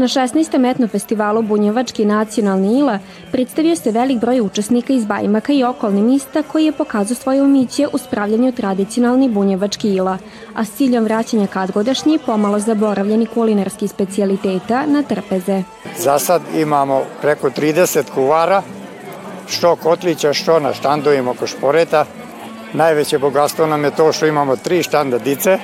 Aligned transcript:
Na 0.00 0.08
16. 0.08 0.70
etno 0.70 0.88
festivalu 0.88 1.42
Bunjevački 1.42 2.04
nacionalni 2.04 2.78
ila 2.78 2.98
predstavio 3.32 3.76
se 3.76 3.90
velik 3.90 4.18
broj 4.18 4.40
učesnika 4.40 4.92
iz 4.92 5.04
Bajmaka 5.04 5.52
i 5.52 5.64
okolnih 5.64 6.04
mista 6.04 6.42
koji 6.42 6.64
je 6.64 6.72
pokazao 6.72 7.14
svoje 7.14 7.42
umiće 7.42 7.86
u 7.92 7.98
spravljanju 7.98 8.52
tradicionalni 8.52 9.28
bunjevački 9.28 9.88
ila, 9.88 10.18
a 10.54 10.64
s 10.64 10.70
ciljom 10.70 11.04
vraćanja 11.04 11.46
kadgodašnji 11.46 12.18
pomalo 12.26 12.58
zaboravljeni 12.58 13.26
kulinarski 13.26 13.88
specialiteta 13.88 14.86
na 14.86 15.02
trpeze. 15.02 15.62
Za 15.98 16.18
sad 16.18 16.42
imamo 16.56 17.02
preko 17.20 17.50
30 17.50 18.02
kuvara, 18.14 18.62
što 19.48 19.76
kotlića, 19.76 20.32
što 20.32 20.60
na 20.60 20.72
štandovima 20.72 21.30
oko 21.30 21.46
šporeta. 21.46 22.04
Najveće 22.72 23.18
bogatstvo 23.18 23.66
nam 23.66 23.84
je 23.84 23.90
to 23.90 24.12
što 24.12 24.26
imamo 24.26 24.56
tri 24.56 24.82
štanda 24.82 25.18
dice, 25.18 25.58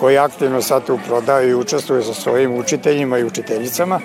koji 0.00 0.18
aktivno 0.18 0.62
sad 0.62 0.86
tu 0.86 0.98
prodaju 1.06 1.50
i 1.50 1.54
učestvuju 1.54 2.02
sa 2.02 2.14
svojim 2.14 2.54
učiteljima 2.54 3.18
i 3.18 3.24
učiteljicama. 3.24 4.00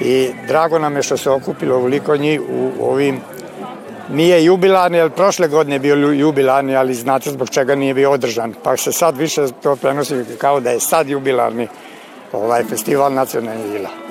I 0.00 0.30
drago 0.48 0.78
nam 0.78 0.96
je 0.96 1.02
što 1.02 1.16
se 1.16 1.30
okupilo 1.30 1.76
ovoliko 1.76 2.16
njih 2.16 2.40
u 2.40 2.90
ovim 2.90 3.20
Nije 4.10 4.44
jubilarni, 4.44 4.98
jer 4.98 5.10
prošle 5.10 5.48
godine 5.48 5.74
je 5.76 5.80
bio 5.80 5.94
jubilarni, 5.94 6.76
ali 6.76 6.94
znate 6.94 7.30
zbog 7.30 7.50
čega 7.50 7.74
nije 7.74 7.94
bio 7.94 8.10
održan. 8.10 8.54
Pa 8.62 8.76
se 8.76 8.92
sad 8.92 9.16
više 9.16 9.46
to 9.62 9.76
prenosi 9.76 10.24
kao 10.38 10.60
da 10.60 10.70
je 10.70 10.80
sad 10.80 11.08
jubilarni 11.08 11.68
ovaj 12.32 12.64
festival 12.64 13.12
nacionalnih 13.12 13.74
ila. 13.74 14.07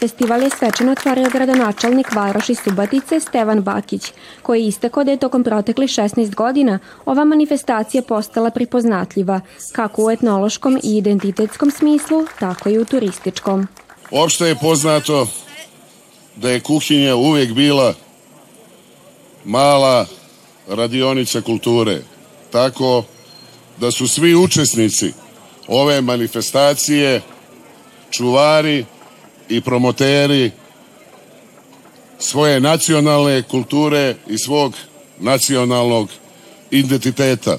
Festival 0.00 0.42
je 0.42 0.50
svečano 0.50 0.92
otvorio 0.92 1.30
gradonačelnik 1.30 2.14
Varoši 2.14 2.54
Subatice 2.54 3.20
Stevan 3.20 3.62
Bakić, 3.62 4.12
koji 4.42 4.60
je 4.62 4.68
istakao 4.68 5.04
da 5.04 5.10
je 5.10 5.16
tokom 5.16 5.44
protekli 5.44 5.86
16 5.86 6.34
godina 6.34 6.78
ova 7.04 7.24
manifestacija 7.24 8.02
postala 8.02 8.50
pripoznatljiva, 8.50 9.40
kako 9.72 10.04
u 10.04 10.10
etnološkom 10.10 10.80
i 10.82 10.96
identitetskom 10.96 11.70
smislu, 11.70 12.26
tako 12.38 12.68
i 12.68 12.78
u 12.78 12.84
turističkom. 12.84 13.68
Opšte 14.10 14.46
je 14.46 14.54
poznato 14.54 15.28
da 16.36 16.50
je 16.50 16.60
kuhinja 16.60 17.16
uvek 17.16 17.52
bila 17.52 17.94
mala 19.44 20.06
radionica 20.68 21.40
kulture, 21.40 22.02
tako 22.50 23.04
da 23.80 23.90
su 23.90 24.08
svi 24.08 24.34
učesnici 24.34 25.12
ove 25.68 26.00
manifestacije 26.00 27.20
čuvari 28.10 28.84
i 29.50 29.60
promoteri 29.60 30.50
svoje 32.18 32.60
nacionalne 32.60 33.42
kulture 33.42 34.14
i 34.28 34.38
svog 34.38 34.74
nacionalnog 35.20 36.08
identiteta. 36.70 37.56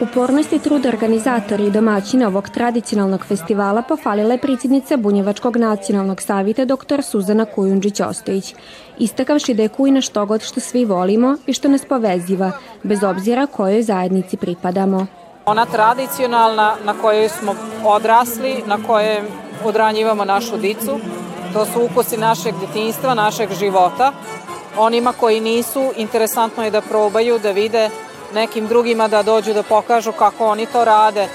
Upornost 0.00 0.52
i 0.52 0.58
trud 0.58 0.86
organizatori 0.86 1.66
i 1.66 1.70
domaćina 1.70 2.26
ovog 2.26 2.48
tradicionalnog 2.48 3.24
festivala 3.28 3.82
pofalila 3.82 4.32
je 4.32 4.40
predsjednica 4.40 4.96
Bunjevačkog 4.96 5.56
nacionalnog 5.56 6.22
savita 6.22 6.64
dr. 6.64 7.02
Suzana 7.02 7.46
Kujundžić-Ostojić, 7.56 8.54
istakavši 8.98 9.54
da 9.54 9.62
je 9.62 9.68
kujna 9.68 10.00
što 10.00 10.26
god 10.26 10.42
što 10.42 10.60
svi 10.60 10.84
volimo 10.84 11.36
i 11.46 11.52
što 11.52 11.68
nas 11.68 11.84
poveziva, 11.84 12.52
bez 12.82 13.02
obzira 13.02 13.46
kojoj 13.46 13.82
zajednici 13.82 14.36
pripadamo. 14.36 15.06
Ona 15.46 15.66
tradicionalna 15.66 16.74
na 16.84 16.94
kojoj 16.94 17.28
smo 17.28 17.54
odrasli, 17.84 18.62
na 18.66 18.78
kojoj 18.86 19.20
odranjivamo 19.64 20.24
našu 20.24 20.56
dicu. 20.56 21.00
To 21.52 21.66
su 21.66 21.82
ukusi 21.82 22.16
našeg 22.16 22.54
detinjstva, 22.60 23.14
našeg 23.14 23.48
života. 23.58 24.12
Onima 24.78 25.12
koji 25.12 25.40
nisu, 25.40 25.92
interesantno 25.96 26.64
je 26.64 26.70
da 26.70 26.80
probaju, 26.80 27.38
da 27.38 27.50
vide 27.50 27.90
nekim 28.34 28.66
drugima 28.66 29.08
da 29.08 29.22
dođu 29.22 29.54
da 29.54 29.62
pokažu 29.62 30.12
kako 30.12 30.46
oni 30.46 30.66
to 30.66 30.84
rade. 30.84 31.28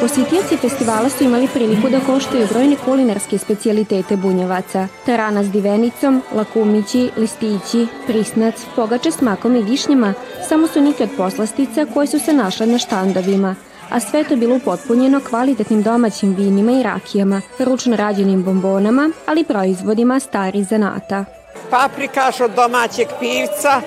Posjetioci 0.00 0.56
festivala 0.56 1.08
su 1.08 1.24
imali 1.24 1.48
priliku 1.48 1.88
da 1.88 2.00
koštaju 2.00 2.46
brojne 2.50 2.76
kulinarske 2.84 3.38
specijalitete 3.38 4.16
bunjevaca. 4.16 4.88
Tarana 5.06 5.44
s 5.44 5.50
divenicom, 5.50 6.22
lakumići, 6.34 7.10
listići, 7.16 7.86
prisnac, 8.06 8.54
pogače 8.76 9.10
s 9.10 9.20
makom 9.20 9.56
i 9.56 9.62
višnjama 9.62 10.14
samo 10.48 10.66
su 10.66 10.80
neke 10.80 11.02
od 11.02 11.10
poslastica 11.16 11.86
koje 11.94 12.06
su 12.06 12.18
se 12.18 12.32
našle 12.32 12.66
na 12.66 12.78
štandovima 12.78 13.54
a 13.90 14.00
sve 14.00 14.24
to 14.24 14.36
bilo 14.36 14.56
upotpunjeno 14.56 15.20
kvalitetnim 15.28 15.82
domaćim 15.82 16.34
vinima 16.34 16.72
i 16.72 16.82
rakijama, 16.82 17.40
ručno 17.58 17.96
rađenim 17.96 18.42
bombonama, 18.42 19.10
ali 19.26 19.44
proizvodima 19.44 20.20
starih 20.20 20.66
zanata. 20.66 21.24
Paprikaš 21.70 22.40
od 22.40 22.50
domaćeg 22.50 23.08
pivca 23.20 23.80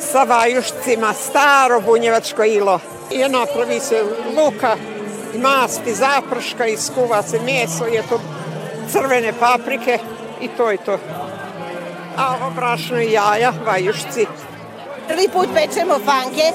sa 0.00 0.22
vajušcima, 0.22 1.12
staro 1.12 1.80
bunjevačko 1.80 2.44
ilo. 2.44 2.80
I 3.10 3.18
napravi 3.18 3.80
se 3.80 4.04
luka, 4.36 4.76
masti, 5.42 5.94
zaprška 5.94 6.66
i 6.66 6.76
skuva 6.76 7.22
se 7.22 7.40
meso, 7.40 7.84
je 7.84 8.02
to 8.08 8.20
crvene 8.92 9.32
paprike 9.40 9.98
i 10.40 10.48
to 10.48 10.70
je 10.70 10.76
to. 10.76 10.98
A 12.16 12.36
ovo 12.40 12.50
brašno 12.50 13.00
i 13.00 13.12
jaja, 13.12 13.52
vajušci. 13.66 14.26
Prvi 15.08 15.28
put 15.32 15.48
pečemo 15.54 15.94
fanke, 15.94 16.52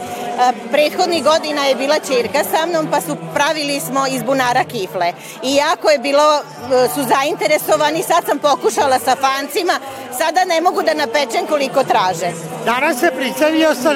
prethodnih 0.72 1.24
godina 1.24 1.66
je 1.66 1.76
bila 1.76 2.00
čerka 2.00 2.44
sa 2.44 2.66
mnom 2.66 2.88
pa 2.92 3.02
su 3.02 3.18
pravili 3.34 3.80
smo 3.80 4.08
iz 4.08 4.24
bunara 4.24 4.64
kifle. 4.64 5.14
I 5.44 5.56
jako 5.56 5.90
je 5.90 6.00
bilo, 6.00 6.38
e, 6.38 6.88
su 6.94 7.02
zainteresovani, 7.04 8.04
sad 8.04 8.26
sam 8.26 8.40
pokušala 8.40 9.00
sa 9.00 9.16
fancima, 9.16 9.74
sada 10.18 10.46
ne 10.46 10.62
mogu 10.62 10.82
da 10.82 10.94
napečem 10.94 11.48
koliko 11.50 11.84
traže. 11.84 12.32
Danas 12.66 13.00
se 13.00 13.12
pricelio 13.18 13.76
sa 13.76 13.94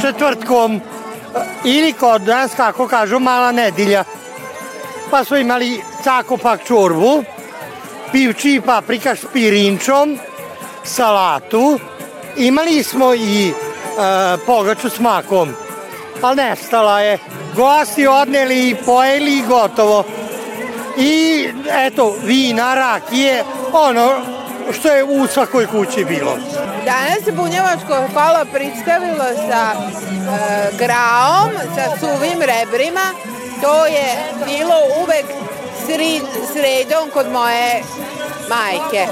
četvrtkom 0.00 0.80
ili 1.64 1.92
kod 1.92 2.22
nas, 2.22 2.50
kako 2.56 2.88
kažu, 2.88 3.18
mala 3.18 3.52
nedilja. 3.52 4.04
Pa 5.10 5.24
su 5.24 5.36
imali 5.36 5.82
cakopak 6.04 6.64
čorbu, 6.64 7.24
pivči 8.12 8.54
i 8.54 8.60
paprika 8.60 9.16
s 9.16 9.24
pirinčom, 9.32 10.18
salatu, 10.84 11.78
imali 12.36 12.82
smo 12.82 13.14
i 13.14 13.48
e, 13.48 13.52
pogaču 14.46 14.90
s 14.90 14.98
makom. 14.98 15.54
Ali 16.22 16.36
nestala 16.36 17.00
je. 17.00 17.18
Gosti 17.56 18.06
odneli 18.06 18.68
i 18.68 18.74
pojeli 18.74 19.38
i 19.38 19.42
gotovo. 19.42 20.04
I 20.98 21.48
eto, 21.72 22.16
vina, 22.24 22.74
rakije, 22.74 23.44
ono 23.72 24.20
što 24.72 24.88
je 24.88 25.04
u 25.04 25.26
svakoj 25.26 25.66
kući 25.66 26.04
bilo. 26.04 26.36
Danas 26.84 27.24
se 27.24 27.32
Bunjevačko 27.32 28.08
kola 28.14 28.44
predstavilo 28.52 29.24
sa 29.48 29.72
e, 29.72 29.78
graom, 30.78 31.50
sa 31.74 31.96
suvim 32.00 32.38
rebrima. 32.40 33.06
To 33.62 33.86
je 33.86 34.16
bilo 34.44 34.74
uvek 35.02 35.26
sred, 35.86 36.22
sredom 36.52 37.10
kod 37.12 37.32
moje 37.32 37.82
majke. 38.48 39.06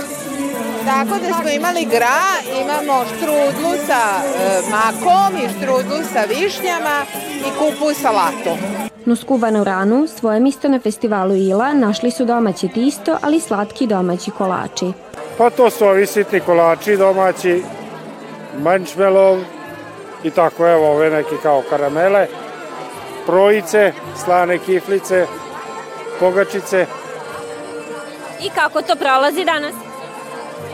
Tako 0.84 1.18
da 1.18 1.34
smo 1.40 1.50
imali 1.50 1.84
gra, 1.84 2.20
imamo 2.62 3.04
štrudlu 3.04 3.72
sa 3.86 4.02
e, 4.24 4.60
makom 4.70 5.36
i 5.36 5.48
štrudlu 5.48 6.04
sa 6.12 6.20
višnjama 6.28 7.04
i 7.46 7.50
kupu 7.58 7.94
salatu. 7.94 8.50
No 9.04 9.16
skuvanu 9.16 9.64
ranu, 9.64 10.06
svoje 10.06 10.40
misto 10.40 10.68
na 10.68 10.80
festivalu 10.80 11.34
Ila 11.34 11.72
našli 11.72 12.10
su 12.10 12.24
domaće 12.24 12.68
tisto, 12.68 13.18
ali 13.22 13.40
slatki 13.40 13.86
domaći 13.86 14.30
kolači. 14.30 14.92
Pa 15.38 15.50
to 15.50 15.70
su 15.70 15.86
ovi 15.86 16.06
sitni 16.06 16.40
kolači 16.40 16.96
domaći, 16.96 17.62
mančmelov 18.58 19.38
i 20.24 20.30
tako 20.30 20.68
evo 20.68 20.90
ove 20.90 21.10
neke 21.10 21.36
kao 21.42 21.62
karamele, 21.70 22.26
projice, 23.26 23.92
slane 24.24 24.58
kiflice, 24.58 25.26
pogačice. 26.20 26.86
I 28.42 28.50
kako 28.50 28.82
to 28.82 28.94
prolazi 28.96 29.44
danas? 29.44 29.89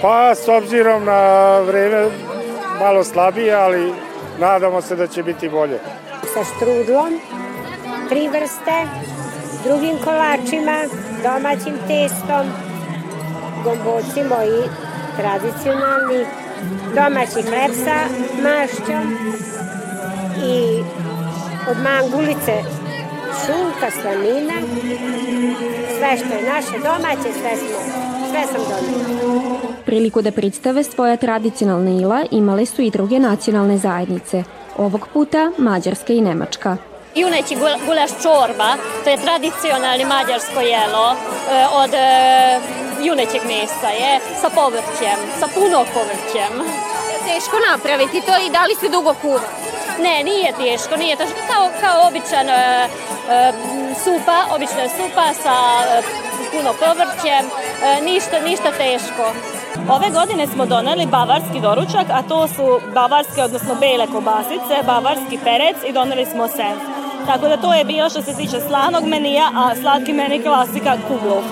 Pa 0.03 0.35
s 0.35 0.49
obzirom 0.49 1.05
na 1.05 1.59
vreme 1.61 2.07
malo 2.81 3.05
slabije, 3.05 3.55
ali 3.55 3.93
nadamo 4.39 4.81
se 4.83 4.97
da 4.97 5.07
će 5.07 5.23
biti 5.23 5.49
bolje. 5.49 5.81
Sa 6.35 6.45
štrudlom, 6.45 7.21
tri 8.09 8.29
vrste, 8.29 8.87
drugim 9.65 9.97
kolačima, 10.05 10.79
domaćim 11.23 11.77
testom, 11.89 12.47
gomboci 13.65 14.23
moji 14.25 14.63
tradicionalni, 15.17 16.27
domaći 16.95 17.43
hleb 17.43 17.73
sa 17.85 17.99
mašćom 18.43 19.17
i 20.45 20.83
od 21.71 21.77
mangulice 21.83 22.57
šunka, 23.47 23.91
slanina, 24.01 24.55
sve 25.99 26.17
što 26.17 26.35
je 26.35 26.53
naše 26.53 26.79
domaće, 26.79 27.33
sve 27.41 27.57
smo 27.57 28.06
sve 28.37 28.47
sam 28.47 28.63
donijela. 28.71 29.61
Priliku 29.85 30.23
da 30.23 30.31
predstave 30.31 30.85
svoja 30.85 31.17
tradicionalna 31.17 31.91
ila 31.91 32.25
imale 32.31 32.67
su 32.67 32.83
i 32.83 32.91
druge 32.91 33.19
nacionalne 33.19 33.79
zajednice, 33.79 34.45
ovog 34.77 35.09
puta 35.13 35.51
Mađarska 35.59 36.13
i 36.13 36.21
Nemačka. 36.21 36.77
Juneći 37.15 37.57
gulaš 37.87 38.11
čorba, 38.23 38.71
to 39.05 39.11
je 39.11 39.17
tradicionalni 39.17 40.05
mađarsko 40.05 40.61
jelo 40.61 41.09
e, 41.13 41.17
od 41.73 41.95
e, 41.95 42.61
junećeg 43.03 43.43
mesa 43.47 43.89
je, 43.89 44.21
sa 44.41 44.49
povrćem, 44.51 45.19
sa 45.41 45.47
puno 45.55 45.85
povrćem. 45.95 46.53
Teško 47.27 47.57
napraviti 47.71 48.21
to 48.27 48.33
i 48.47 48.51
da 48.51 48.63
li 48.67 48.75
se 48.81 48.89
dugo 48.89 49.15
kuva? 49.23 49.41
Ne, 50.01 50.25
nije 50.25 50.53
teško, 50.53 50.97
nije 50.97 51.17
teško. 51.17 51.39
Kao, 51.53 51.69
kao 51.81 52.09
običan 52.09 52.49
e, 52.49 52.89
supa, 54.05 54.39
obična 54.55 54.89
supa 54.97 55.27
sa 55.43 55.57
puno 56.57 56.71
povrćem, 56.85 57.45
e, 57.49 57.51
ništa, 58.09 58.37
ništa 58.49 58.71
teško. 58.83 59.25
Ove 59.97 60.09
godine 60.19 60.47
smo 60.47 60.67
doneli 60.67 61.07
bavarski 61.07 61.61
doručak, 61.61 62.07
a 62.11 62.23
to 62.23 62.49
su 62.49 62.67
bavarske, 62.95 63.43
odnosno 63.43 63.75
bele 63.81 64.07
kobasice, 64.07 64.75
bavarski 64.87 65.37
perec 65.45 65.77
i 65.89 65.93
doneli 65.93 66.27
smo 66.27 66.49
senf. 66.49 66.83
Tako 67.27 67.49
da 67.49 67.57
to 67.57 67.75
je 67.75 67.85
bio 67.85 68.11
što 68.11 68.23
se 68.23 68.33
tiče 68.37 68.59
slanog 68.69 69.05
menija, 69.05 69.47
a 69.55 69.75
slatki 69.81 70.13
meni 70.13 70.43
klasika 70.43 70.93
kuglov 71.09 71.43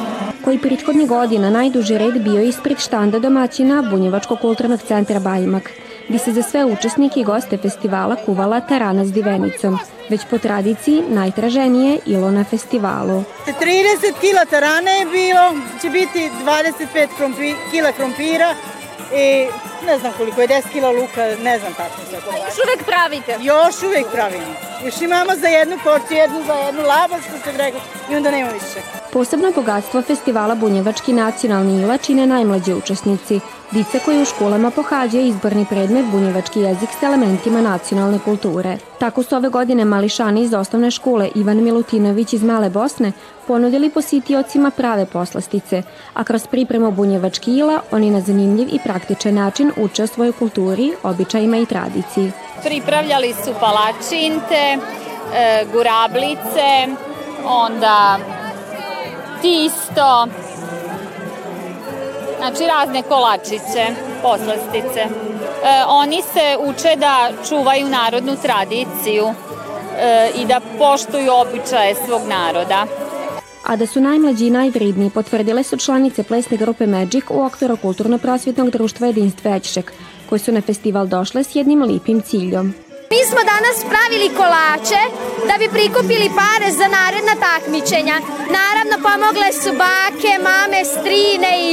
koji 0.45 0.59
prethodnih 0.59 1.09
godina 1.09 1.51
najduži 1.51 1.99
red 1.99 2.23
bio 2.23 2.43
ispred 2.43 2.79
štanda 2.79 3.19
domaćina 3.19 3.83
Bunjevačkog 3.91 4.39
kulturnog 4.41 4.81
centra 4.83 5.21
Bajmak, 5.21 5.71
bi 6.09 6.19
se 6.19 6.33
za 6.33 6.43
sve 6.43 6.65
učesnike 6.65 7.21
i 7.21 7.25
goste 7.25 7.57
festivala 7.57 8.17
kuvala 8.27 8.61
tarana 8.61 9.05
s 9.05 9.13
divenicom, 9.13 9.79
već 10.11 10.21
po 10.31 10.39
tradiciji 10.39 11.03
najtraženije 11.09 11.99
ilo 12.07 12.31
na 12.31 12.45
festivalu. 12.45 13.25
30 13.47 13.55
kila 14.21 14.45
tarane 14.45 14.91
je 14.99 15.07
bilo, 15.07 15.63
će 15.83 15.91
biti 15.91 16.31
25 16.45 17.09
krompi, 17.17 17.55
kila 17.71 17.93
krompira 17.93 18.55
i 19.13 19.47
ne 19.87 19.99
znam 19.99 20.13
koliko 20.13 20.41
je, 20.41 20.49
10 20.49 20.63
kila 20.73 20.91
luka, 20.91 21.23
ne 21.43 21.59
znam 21.59 21.75
tačno 21.75 22.03
sve. 22.09 22.19
Još 22.19 22.57
uvek 22.65 22.87
pravite? 22.87 23.39
Još 23.41 23.83
uvek 23.83 24.07
pravimo. 24.13 24.53
Još 24.85 25.01
imamo 25.01 25.33
za 25.41 25.49
jednu 25.49 25.77
porciju, 25.85 26.17
jednu 26.17 26.41
za 26.47 26.55
jednu 26.55 26.83
labac, 26.83 27.23
što 27.29 27.39
se 27.45 27.57
rekao, 27.59 27.81
i 28.11 28.17
onda 28.17 28.31
nema 28.31 28.51
više. 28.51 28.81
Posebno 29.13 29.53
bogatstvo 29.55 30.03
festivala 30.03 30.55
Bunjevački 30.55 31.13
nacionalni 31.13 31.83
ila 31.83 31.99
čine 31.99 32.27
najmlađi 32.27 32.75
učesnici, 32.75 33.41
dice 33.71 33.99
koji 34.05 34.23
u 34.23 34.25
školama 34.25 34.71
pohađaju 34.71 35.27
izborni 35.27 35.67
predmet 35.71 36.05
bunjevački 36.05 36.61
jezik 36.61 36.89
s 37.01 37.03
elementima 37.03 37.61
nacionalne 37.61 38.19
kulture. 38.25 38.79
Tako 38.99 39.23
su 39.23 39.37
ove 39.37 39.49
godine 39.49 39.85
mališani 39.85 40.43
iz 40.43 40.55
osnovne 40.55 40.91
škole 40.91 41.29
Ivan 41.35 41.63
Milutinović 41.63 42.33
iz 42.33 42.43
Male 42.43 42.71
Bosne 42.71 43.13
ponudili 43.47 43.91
positiocima 43.91 44.71
prave 44.71 45.07
poslastice, 45.07 45.83
a 46.15 46.25
kroz 46.25 46.47
pripremu 46.47 46.91
bunjevački 46.91 47.57
ila 47.59 47.81
oni 47.91 48.11
na 48.11 48.21
zanimljiv 48.21 48.69
i 48.73 48.79
praktičan 48.85 49.35
način 49.35 49.73
uče 49.77 50.03
o 50.03 50.07
svojoj 50.07 50.33
kulturi, 50.33 50.93
običajima 51.03 51.57
i 51.57 51.67
tradiciji. 51.67 52.33
Pripravljali 52.65 53.35
su 53.45 53.55
palačinte, 53.61 54.79
e, 55.35 55.65
gurablice, 55.73 56.87
onda 57.47 58.19
tisto, 59.43 60.27
znači 62.39 62.67
razne 62.67 63.03
kolačiće, 63.03 63.87
poslastice. 64.23 65.01
E, 65.01 65.09
oni 65.89 66.23
se 66.23 66.57
uče 66.61 66.97
da 66.97 67.31
čuvaju 67.49 67.89
narodnu 67.89 68.37
tradiciju 68.43 69.35
e, 69.99 70.31
i 70.37 70.45
da 70.47 70.61
poštuju 70.79 71.33
običaje 71.33 71.95
svog 71.95 72.23
naroda. 72.29 72.87
A 73.65 73.77
da 73.77 73.87
su 73.87 74.01
najmlađi 74.01 74.47
i 74.47 74.51
najvridniji 74.51 75.11
potvrdile 75.11 75.63
su 75.63 75.77
članice 75.77 76.23
plesne 76.23 76.57
grupe 76.57 76.87
Magic 76.87 77.25
u 77.31 77.43
okviru 77.43 77.77
kulturno-prosvjetnog 77.77 78.71
društva 78.71 79.07
Jedinstvo 79.07 79.55
Ećšek, 79.55 79.93
koji 80.29 80.39
su 80.39 80.53
na 80.53 80.61
festival 80.61 81.07
došle 81.07 81.45
s 81.45 81.55
jednim 81.57 81.83
lipim 81.83 82.21
ciljom. 82.21 82.75
Mi 83.11 83.21
smo 83.29 83.41
danas 83.55 83.77
pravili 83.93 84.29
kolače 84.41 85.03
da 85.49 85.55
bi 85.59 85.75
prikupili 85.77 86.29
pare 86.41 86.69
za 86.81 86.87
naredna 86.97 87.35
takmičenja. 87.47 88.17
Naravno, 88.59 88.97
pomogle 89.09 89.49
su 89.63 89.71
bake, 89.85 90.33
mame, 90.49 90.81
strine 90.95 91.53
i, 91.69 91.71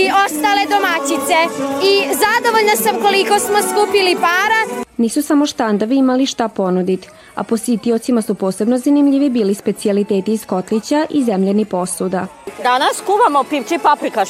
i 0.00 0.02
ostale 0.24 0.62
domaćice. 0.74 1.38
I 1.90 1.94
zadovoljna 2.22 2.74
sam 2.84 2.94
koliko 3.04 3.38
smo 3.38 3.58
skupili 3.70 4.14
para. 4.26 4.60
Nisu 4.96 5.22
samo 5.22 5.46
štandovi 5.46 5.96
imali 5.96 6.26
šta 6.26 6.48
ponuditi, 6.48 7.08
a 7.40 7.44
positiocima 7.44 8.22
su 8.22 8.34
posebno 8.34 8.78
zanimljivi 8.78 9.30
bili 9.30 9.54
specialiteti 9.54 10.32
iz 10.32 10.46
kotlića 10.46 11.06
i 11.10 11.24
zemljeni 11.24 11.64
posuda. 11.64 12.26
Danas 12.62 13.02
kuvamo 13.06 13.44
pivči 13.44 13.78
paprikaš. 13.82 14.28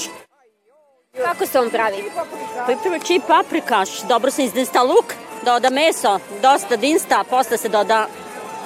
Kako 1.25 1.47
se 1.47 1.59
on 1.59 1.71
pravi? 1.71 2.05
Pivči 2.67 3.21
paprikaš, 3.29 4.03
dobro 4.03 4.31
se 4.31 4.45
izdinsta 4.45 4.83
luk, 4.83 5.15
doda 5.45 5.71
meso, 5.71 6.19
dosta 6.43 6.77
dinsta, 6.77 7.25
posle 7.31 7.57
se 7.57 7.69
doda, 7.69 8.07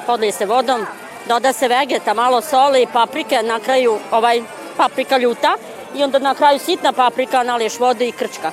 podlije 0.06 0.32
se 0.32 0.46
vodom, 0.46 0.86
doda 1.28 1.52
se 1.52 1.68
vegeta, 1.68 2.14
malo 2.14 2.40
soli, 2.40 2.86
paprike, 2.92 3.42
na 3.42 3.60
kraju 3.60 3.98
ovaj 4.10 4.42
paprika 4.76 5.18
ljuta 5.18 5.56
i 5.96 6.02
onda 6.02 6.18
na 6.18 6.34
kraju 6.34 6.58
sitna 6.58 6.92
paprika, 6.92 7.42
naliješ 7.42 7.78
vode 7.78 8.08
i 8.08 8.12
krčka. 8.12 8.52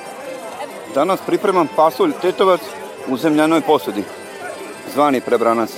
Danas 0.96 1.20
pripremam 1.26 1.70
pasulj 1.76 2.12
tetovac 2.22 2.62
u 3.08 3.18
zemljanoj 3.18 3.62
posudi, 3.62 4.04
zvani 4.94 5.22
prebranac. 5.22 5.70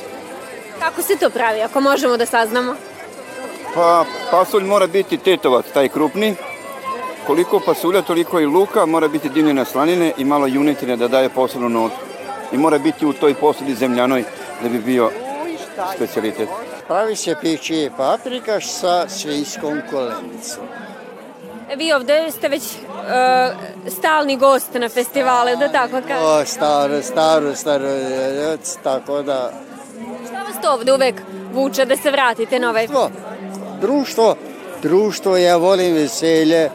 Kako 0.79 1.01
se 1.01 1.15
to 1.15 1.29
pravi, 1.29 1.61
ako 1.61 1.81
možemo 1.81 2.17
da 2.17 2.25
saznamo? 2.25 2.75
Pa 3.75 4.05
pasulj 4.31 4.63
mora 4.63 4.88
biti 4.88 5.17
tetovac, 5.17 5.65
taj 5.73 5.89
krupni, 5.89 6.35
koliko 7.27 7.59
pasulja, 7.59 8.01
toliko 8.01 8.39
i 8.39 8.45
luka, 8.45 8.85
mora 8.85 9.07
biti 9.07 9.29
dimljene 9.29 9.65
slanine 9.65 10.13
i 10.17 10.25
malo 10.25 10.47
junetine 10.47 10.97
da 10.97 11.07
daje 11.07 11.29
posebnu 11.29 11.69
notu 11.69 11.95
i 12.51 12.57
mora 12.57 12.77
biti 12.77 13.05
u 13.05 13.13
toj 13.13 13.33
posudi 13.33 13.75
zemljanoj 13.75 14.23
da 14.63 14.69
bi 14.69 14.79
bio 14.79 15.11
specialitet. 15.95 16.50
Pravi 16.88 17.15
se 17.15 17.35
pići 17.41 17.89
paprikaš 17.97 18.71
sa 18.71 19.09
svinjskom 19.09 19.81
kolenicom. 19.89 20.63
Vi 21.77 21.94
ovde 21.94 22.31
ste 22.31 22.48
već 22.48 22.63
uh, 22.63 23.92
stalni 23.92 24.38
gost 24.38 24.74
na 24.74 24.89
festivale, 24.89 25.56
da 25.56 25.71
tako 25.71 26.01
kažem. 26.07 26.25
O, 26.25 26.45
staro, 26.45 27.01
staro, 27.01 27.56
staro, 27.56 27.88
tako 28.83 29.21
da... 29.21 29.51
Šta 30.27 30.44
vas 30.44 30.62
to 30.62 30.74
ovde 30.74 30.94
uvek 30.94 31.15
vuče 31.54 31.86
da 31.86 31.98
se 31.98 32.12
vratite 32.12 32.60
na 32.60 32.69
ovaj... 32.69 32.88
Društvo, 32.88 33.10
društvo, 33.81 34.36
društvo, 34.81 35.38
ja 35.38 35.57
volim 35.57 35.94
veselje, 35.94 36.69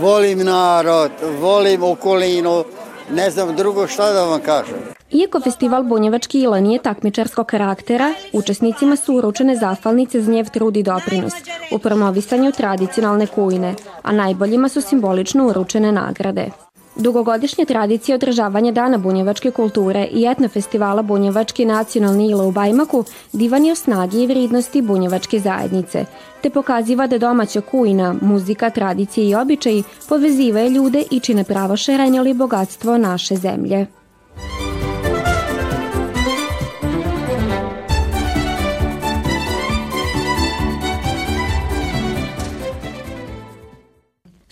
volim 0.00 0.44
narod, 0.44 1.10
volim 1.40 1.82
okolinu, 1.82 2.64
ne 3.10 3.30
znam 3.30 3.56
drugo 3.56 3.86
šta 3.86 4.12
da 4.12 4.24
vam 4.24 4.40
kažem. 4.40 5.01
Iako 5.12 5.40
festival 5.40 5.82
Bunjevački 5.82 6.40
ila 6.40 6.60
nije 6.60 6.78
takmičarskog 6.78 7.46
karaktera, 7.46 8.14
učesnicima 8.32 8.96
su 8.96 9.14
uručene 9.14 9.56
zahvalnice 9.56 10.20
za 10.20 10.32
njev 10.32 10.46
trud 10.50 10.76
i 10.76 10.82
doprinos 10.82 11.32
u 11.72 11.78
promovisanju 11.78 12.52
tradicionalne 12.52 13.26
kujne, 13.26 13.74
a 14.02 14.12
najboljima 14.12 14.68
su 14.68 14.80
simbolično 14.80 15.46
uručene 15.46 15.92
nagrade. 15.92 16.50
Dugogodišnja 16.96 17.64
tradicija 17.64 18.14
održavanja 18.14 18.72
Dana 18.72 18.98
bunjevačke 18.98 19.50
kulture 19.50 20.08
i 20.12 20.26
etno 20.26 20.48
festivala 20.48 21.02
Bunjevački 21.02 21.64
nacionalni 21.64 22.30
ila 22.30 22.44
u 22.44 22.52
Bajmaku 22.52 23.04
divan 23.32 23.64
je 23.64 23.72
o 23.72 23.74
snagi 23.74 24.22
i 24.22 24.26
vridnosti 24.26 24.82
bunjevačke 24.82 25.38
zajednice, 25.38 26.04
te 26.42 26.50
pokaziva 26.50 27.06
da 27.06 27.18
domaća 27.18 27.60
kujna, 27.60 28.14
muzika, 28.20 28.70
tradicije 28.70 29.28
i 29.28 29.34
običaji 29.34 29.82
povezivaju 30.08 30.70
ljude 30.70 31.02
i 31.10 31.20
čine 31.20 31.44
pravo 31.44 31.76
šerenjali 31.76 32.34
bogatstvo 32.34 32.98
naše 32.98 33.36
zemlje. 33.36 33.86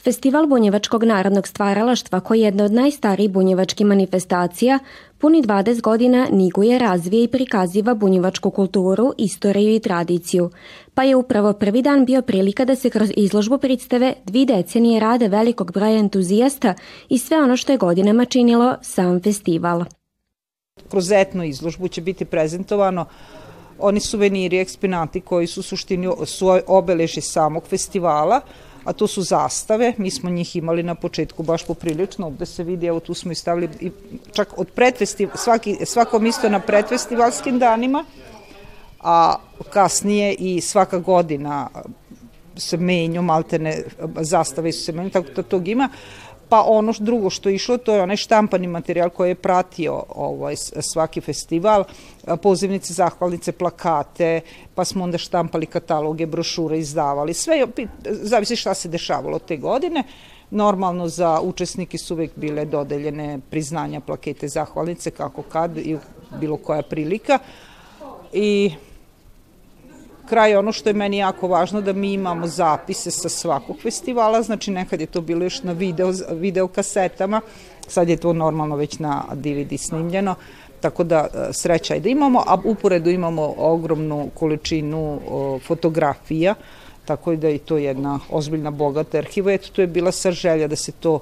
Festival 0.02 0.46
bunjevačkog 0.46 1.04
narodnog 1.04 1.48
stvaralaštva, 1.48 2.20
koji 2.20 2.40
je 2.40 2.44
jedna 2.44 2.64
od 2.64 2.72
najstarijih 2.72 3.30
bunjevačkih 3.30 3.86
manifestacija, 3.86 4.78
puni 5.18 5.42
20 5.42 5.80
godina 5.80 6.26
niguje, 6.30 6.78
razvije 6.78 7.24
i 7.24 7.28
prikaziva 7.28 7.94
bunjevačku 7.94 8.50
kulturu, 8.50 9.12
istoriju 9.18 9.74
i 9.74 9.80
tradiciju. 9.80 10.50
Pa 10.94 11.02
je 11.02 11.16
upravo 11.16 11.52
prvi 11.52 11.82
dan 11.82 12.04
bio 12.04 12.22
prilika 12.22 12.64
da 12.64 12.76
se 12.76 12.90
kroz 12.90 13.10
izložbu 13.16 13.58
predstave 13.58 14.14
dvi 14.24 14.46
decenije 14.46 15.00
rade 15.00 15.28
velikog 15.28 15.72
broja 15.72 15.98
entuzijasta 15.98 16.74
i 17.08 17.18
sve 17.18 17.42
ono 17.42 17.56
što 17.56 17.72
je 17.72 17.78
godinama 17.78 18.24
činilo 18.24 18.76
sam 18.82 19.22
festival. 19.22 19.84
Kroz 20.90 21.12
etnu 21.12 21.44
izložbu 21.44 21.88
će 21.88 22.00
biti 22.00 22.24
prezentovano 22.24 23.04
oni 23.78 24.00
suveniri, 24.00 24.58
eksponati 24.58 25.20
koji 25.20 25.46
su 25.46 25.62
suštini 25.62 26.08
su 26.24 26.46
obeleži 26.66 27.20
samog 27.20 27.64
festivala, 27.66 28.40
a 28.84 28.92
to 28.92 29.06
su 29.06 29.22
zastave, 29.22 29.94
mi 29.98 30.10
smo 30.10 30.30
njih 30.30 30.56
imali 30.56 30.82
na 30.82 30.94
početku 30.94 31.42
baš 31.42 31.66
poprilično, 31.66 32.26
ovde 32.26 32.46
se 32.46 32.64
vidi, 32.64 32.86
evo 32.86 33.00
tu 33.00 33.14
smo 33.14 33.32
i 33.32 33.34
stavili 33.34 33.68
i 33.80 33.90
čak 34.32 34.58
od 34.58 34.68
predfestival, 34.68 35.36
svaki, 35.36 35.76
svako 35.84 36.18
misto 36.18 36.48
na 36.48 36.60
predfestivalskim 36.60 37.58
danima, 37.58 38.04
a 39.00 39.34
kasnije 39.72 40.34
i 40.34 40.60
svaka 40.60 40.98
godina 40.98 41.68
se 42.56 42.76
menju, 42.76 43.22
maltene 43.22 43.82
zastave 44.20 44.72
su 44.72 44.84
se 44.84 44.92
menju, 44.92 45.10
tako 45.10 45.28
da 45.36 45.42
tog 45.42 45.68
ima. 45.68 45.88
Pa 46.50 46.64
ono 46.66 46.92
drugo 46.98 47.30
što 47.30 47.48
je 47.48 47.54
išlo, 47.54 47.76
to 47.78 47.94
je 47.94 48.02
onaj 48.02 48.16
štampani 48.16 48.66
materijal 48.66 49.10
koji 49.10 49.28
je 49.28 49.34
pratio 49.34 50.02
ovaj, 50.08 50.56
svaki 50.92 51.20
festival, 51.20 51.84
pozivnice, 52.42 52.92
zahvalnice, 52.92 53.52
plakate, 53.52 54.40
pa 54.74 54.84
smo 54.84 55.04
onda 55.04 55.18
štampali 55.18 55.66
kataloge, 55.66 56.26
brošure, 56.26 56.78
izdavali, 56.78 57.34
sve, 57.34 57.66
zavisi 58.04 58.56
šta 58.56 58.74
se 58.74 58.88
dešavalo 58.88 59.38
te 59.38 59.56
godine. 59.56 60.02
Normalno 60.50 61.08
za 61.08 61.40
učesnike 61.40 61.98
su 61.98 62.14
uvek 62.14 62.30
bile 62.36 62.64
dodeljene 62.64 63.38
priznanja, 63.50 64.00
plakete, 64.00 64.48
zahvalnice, 64.48 65.10
kako 65.10 65.42
kad 65.42 65.78
i 65.78 65.96
bilo 66.40 66.56
koja 66.56 66.82
prilika. 66.82 67.38
I 68.32 68.72
kraj 70.30 70.56
ono 70.56 70.72
što 70.72 70.88
je 70.88 70.94
meni 70.94 71.18
jako 71.18 71.48
važno 71.48 71.80
da 71.80 71.92
mi 71.92 72.12
imamo 72.12 72.46
zapise 72.46 73.10
sa 73.10 73.28
svakog 73.28 73.76
festivala, 73.82 74.42
znači 74.42 74.70
nekad 74.70 75.00
je 75.00 75.06
to 75.06 75.20
bilo 75.20 75.44
još 75.44 75.62
na 75.62 75.72
video, 75.72 76.12
video 76.30 76.68
kasetama, 76.68 77.40
sad 77.88 78.08
je 78.08 78.16
to 78.16 78.32
normalno 78.32 78.76
već 78.76 78.98
na 78.98 79.24
DVD 79.34 79.80
snimljeno, 79.80 80.34
tako 80.80 81.04
da 81.04 81.26
e, 81.26 81.52
sreća 81.52 81.94
je 81.94 82.00
da 82.00 82.08
imamo, 82.08 82.44
a 82.46 82.58
uporedu 82.64 83.10
imamo 83.10 83.54
ogromnu 83.58 84.28
količinu 84.34 85.20
fotografija, 85.66 86.54
tako 87.04 87.34
da 87.36 87.48
je 87.48 87.58
to 87.58 87.76
jedna 87.76 88.20
ozbiljna 88.30 88.70
bogata 88.70 89.18
arhiva. 89.18 89.52
Eto, 89.52 89.68
tu 89.72 89.80
je 89.80 89.86
bila 89.86 90.12
sa 90.12 90.30
želja 90.30 90.68
da 90.68 90.76
se 90.76 90.92
to 90.92 91.18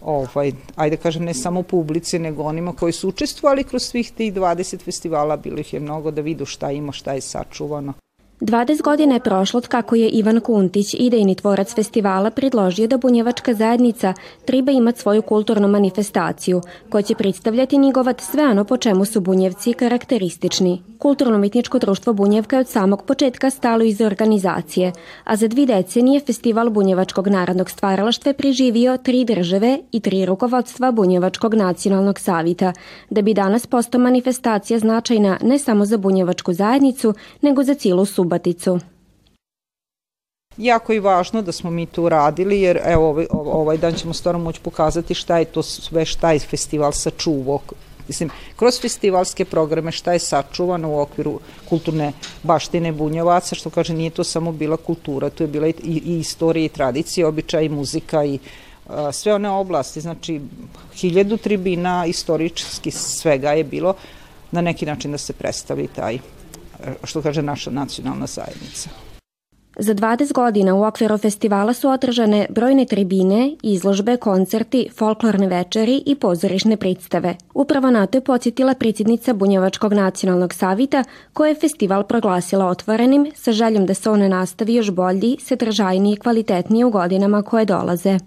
ovaj, 0.00 0.52
ajde 0.76 0.96
kažem, 0.96 1.24
ne 1.24 1.34
samo 1.34 1.62
publici, 1.62 2.18
nego 2.18 2.42
onima 2.42 2.72
koji 2.72 2.92
su 2.92 3.08
učestvovali 3.08 3.64
kroz 3.64 3.82
svih 3.82 4.12
tih 4.12 4.34
20 4.34 4.80
festivala, 4.80 5.36
bilo 5.36 5.60
ih 5.60 5.74
je 5.74 5.80
mnogo 5.80 6.10
da 6.10 6.20
vidu 6.20 6.46
šta 6.46 6.70
ima, 6.70 6.92
šta 6.92 7.12
je 7.12 7.20
sačuvano. 7.20 8.05
20 8.40 8.82
godina 8.82 9.14
je 9.14 9.20
prošlo 9.20 9.58
od 9.58 9.68
kako 9.68 9.94
je 9.94 10.08
Ivan 10.08 10.40
Kuntić, 10.40 10.94
idejni 10.98 11.34
tvorac 11.34 11.74
festivala, 11.74 12.30
predložio 12.30 12.86
da 12.86 12.98
bunjevačka 12.98 13.54
zajednica 13.54 14.14
treba 14.44 14.72
imati 14.72 15.00
svoju 15.00 15.22
kulturnu 15.22 15.68
manifestaciju, 15.68 16.60
koja 16.88 17.02
će 17.02 17.14
predstavljati 17.14 17.78
nigovat 17.78 18.20
sve 18.20 18.48
ono 18.48 18.64
po 18.64 18.76
čemu 18.76 19.04
su 19.04 19.20
bunjevci 19.20 19.72
karakteristični. 19.72 20.82
Kulturno-mitničko 20.98 21.78
društvo 21.78 22.12
Bunjevka 22.12 22.56
je 22.56 22.60
od 22.60 22.68
samog 22.68 23.02
početka 23.02 23.50
stalo 23.50 23.84
iz 23.84 24.00
organizacije, 24.00 24.92
a 25.24 25.36
za 25.36 25.48
dvi 25.48 25.66
decenije 25.66 26.20
Festival 26.20 26.70
Bunjevačkog 26.70 27.28
narodnog 27.28 27.70
stvaralaštva 27.70 28.30
je 28.30 28.34
preživio 28.34 28.96
tri 28.96 29.24
države 29.24 29.78
i 29.92 30.00
tri 30.00 30.26
rukovodstva 30.26 30.90
Bunjevačkog 30.92 31.54
nacionalnog 31.54 32.18
savita, 32.18 32.72
da 33.10 33.22
bi 33.22 33.34
danas 33.34 33.66
postao 33.66 34.00
manifestacija 34.00 34.78
značajna 34.78 35.38
ne 35.42 35.58
samo 35.58 35.84
za 35.84 35.96
Bunjevačku 35.96 36.52
zajednicu, 36.52 37.14
nego 37.42 37.62
za 37.62 37.74
cijelu 37.74 38.04
Subaticu. 38.26 38.80
Jako 40.56 40.92
je 40.92 41.00
važno 41.00 41.42
da 41.42 41.52
smo 41.52 41.70
mi 41.70 41.86
to 41.86 42.02
uradili, 42.02 42.60
jer 42.60 42.80
evo 42.84 43.08
ovaj, 43.08 43.26
ovaj 43.30 43.78
dan 43.78 43.94
ćemo 43.94 44.14
stvarno 44.14 44.40
moći 44.42 44.60
pokazati 44.60 45.14
šta 45.14 45.38
je 45.38 45.44
to 45.44 45.62
sve, 45.62 46.04
šta 46.04 46.32
je 46.32 46.38
festival 46.38 46.92
sačuvao, 46.92 47.60
Mislim, 48.08 48.30
kroz 48.56 48.80
festivalske 48.80 49.44
programe 49.44 49.92
šta 49.92 50.12
je 50.12 50.18
sačuvano 50.18 50.90
u 50.90 51.00
okviru 51.00 51.40
kulturne 51.68 52.12
baštine 52.42 52.92
bunjevaca, 52.92 53.54
što 53.54 53.70
kaže 53.70 53.94
nije 53.94 54.10
to 54.10 54.24
samo 54.24 54.52
bila 54.52 54.76
kultura, 54.76 55.30
to 55.30 55.44
je 55.44 55.48
bila 55.48 55.66
i, 55.66 55.74
i 55.82 56.18
istorija 56.20 56.64
i 56.64 56.68
tradicija, 56.68 57.28
običaj 57.28 57.64
i 57.64 57.68
muzika 57.68 58.24
i 58.24 58.38
a, 58.86 59.12
sve 59.12 59.34
one 59.34 59.50
oblasti, 59.50 60.00
znači 60.00 60.40
hiljadu 60.94 61.36
tribina 61.36 62.06
istorički 62.06 62.90
svega 62.90 63.52
je 63.52 63.64
bilo 63.64 63.94
na 64.50 64.60
neki 64.60 64.86
način 64.86 65.10
da 65.10 65.18
se 65.18 65.32
predstavi 65.32 65.88
taj 65.88 66.18
što 67.04 67.22
kaže 67.22 67.42
naša 67.42 67.70
nacionalna 67.70 68.26
zajednica. 68.26 68.90
Za 69.78 69.94
20 69.94 70.32
godina 70.32 70.74
u 70.74 70.84
okviru 70.84 71.18
festivala 71.18 71.72
su 71.72 71.88
održane 71.88 72.46
brojne 72.50 72.84
tribine, 72.84 73.56
izložbe, 73.62 74.16
koncerti, 74.16 74.88
folklorne 74.96 75.46
večeri 75.46 76.02
i 76.06 76.14
pozorišne 76.14 76.76
predstave. 76.76 77.36
Upravo 77.54 77.90
na 77.90 78.06
to 78.06 78.18
je 78.18 78.24
podsjetila 78.24 78.74
predsjednica 78.74 79.32
Bunjevačkog 79.32 79.92
nacionalnog 79.92 80.54
savita 80.54 81.04
koja 81.32 81.48
je 81.48 81.54
festival 81.54 82.04
proglasila 82.04 82.66
otvorenim 82.66 83.32
sa 83.34 83.52
željom 83.52 83.86
da 83.86 83.94
se 83.94 84.10
on 84.10 84.28
nastavi 84.28 84.74
još 84.74 84.90
bolji, 84.90 85.36
sadržajniji 85.40 86.12
i 86.12 86.16
kvalitetniji 86.16 86.84
u 86.84 86.90
godinama 86.90 87.42
koje 87.42 87.64
dolaze. 87.64 88.18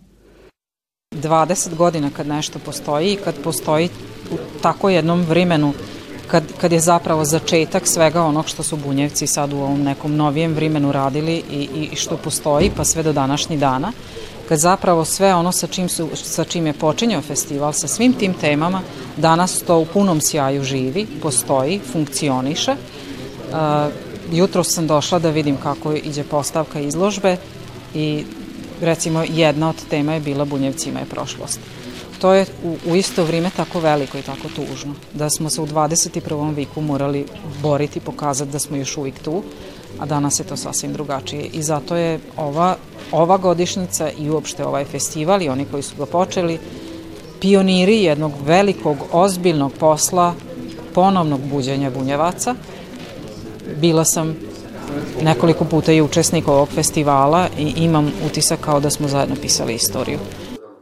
20 1.15 1.75
godina 1.75 2.09
kad 2.17 2.27
nešto 2.27 2.59
postoji 2.65 3.13
i 3.13 3.17
kad 3.17 3.35
postoji 3.43 3.89
u 4.31 4.35
tako 4.61 4.89
jednom 4.89 5.21
vremenu 5.21 5.73
kad, 6.31 6.43
kad 6.61 6.71
je 6.71 6.79
zapravo 6.79 7.25
začetak 7.25 7.87
svega 7.87 8.23
onog 8.23 8.47
što 8.47 8.63
su 8.63 8.77
bunjevci 8.77 9.27
sad 9.27 9.53
u 9.53 9.57
ovom 9.57 9.83
nekom 9.83 10.15
novijem 10.15 10.53
vremenu 10.53 10.91
radili 10.91 11.43
i, 11.51 11.89
i 11.91 11.95
što 11.95 12.17
postoji 12.17 12.71
pa 12.77 12.85
sve 12.85 13.03
do 13.03 13.13
današnji 13.13 13.57
dana, 13.57 13.91
kad 14.49 14.59
zapravo 14.59 15.05
sve 15.05 15.35
ono 15.35 15.51
sa 15.51 15.67
čim, 15.67 15.89
su, 15.89 16.09
sa 16.13 16.43
čim 16.43 16.67
je 16.67 16.73
počinjao 16.73 17.21
festival, 17.21 17.73
sa 17.73 17.87
svim 17.87 18.13
tim 18.13 18.33
temama, 18.33 18.81
danas 19.17 19.61
to 19.61 19.77
u 19.77 19.85
punom 19.85 20.21
sjaju 20.21 20.63
živi, 20.63 21.07
postoji, 21.21 21.79
funkcioniše. 21.91 22.71
Uh, 22.71 23.57
jutro 24.31 24.63
sam 24.63 24.87
došla 24.87 25.19
da 25.19 25.29
vidim 25.29 25.57
kako 25.57 25.93
iđe 25.93 26.23
postavka 26.23 26.79
izložbe 26.79 27.37
i 27.93 28.25
recimo 28.81 29.23
jedna 29.27 29.69
od 29.69 29.75
tema 29.89 30.13
je 30.13 30.19
bila 30.19 30.45
Bunjevcima 30.45 30.99
je 30.99 31.05
prošlost 31.05 31.59
to 32.19 32.33
je 32.33 32.45
u, 32.63 32.77
u 32.91 32.95
isto 32.95 33.23
vrijeme 33.23 33.49
tako 33.55 33.79
veliko 33.79 34.17
i 34.17 34.21
tako 34.21 34.47
tužno. 34.55 34.93
Da 35.13 35.29
smo 35.29 35.49
se 35.49 35.61
u 35.61 35.67
21. 35.67 36.55
viku 36.55 36.81
morali 36.81 37.25
boriti, 37.61 37.99
pokazati 37.99 38.51
da 38.51 38.59
smo 38.59 38.77
još 38.77 38.97
uvijek 38.97 39.19
tu, 39.19 39.43
a 39.99 40.05
danas 40.05 40.39
je 40.39 40.43
to 40.43 40.57
sasvim 40.57 40.93
drugačije. 40.93 41.45
I 41.45 41.63
zato 41.63 41.95
je 41.95 42.19
ova, 42.37 42.75
ova 43.11 43.37
godišnjica 43.37 44.09
i 44.19 44.29
uopšte 44.29 44.65
ovaj 44.65 44.85
festival 44.85 45.41
i 45.41 45.49
oni 45.49 45.65
koji 45.65 45.83
su 45.83 45.95
ga 45.95 46.05
počeli, 46.05 46.59
pioniri 47.41 48.03
jednog 48.03 48.31
velikog, 48.45 48.97
ozbiljnog 49.11 49.73
posla 49.79 50.33
ponovnog 50.93 51.41
buđenja 51.41 51.89
bunjevaca. 51.89 52.55
Bila 53.81 54.05
sam 54.05 54.35
nekoliko 55.21 55.65
puta 55.65 55.91
i 55.91 56.01
učesnik 56.01 56.47
ovog 56.47 56.69
festivala 56.69 57.47
i 57.59 57.73
imam 57.77 58.11
utisak 58.25 58.59
kao 58.59 58.79
da 58.79 58.89
smo 58.89 59.07
zajedno 59.07 59.35
pisali 59.41 59.75
istoriju. 59.75 60.19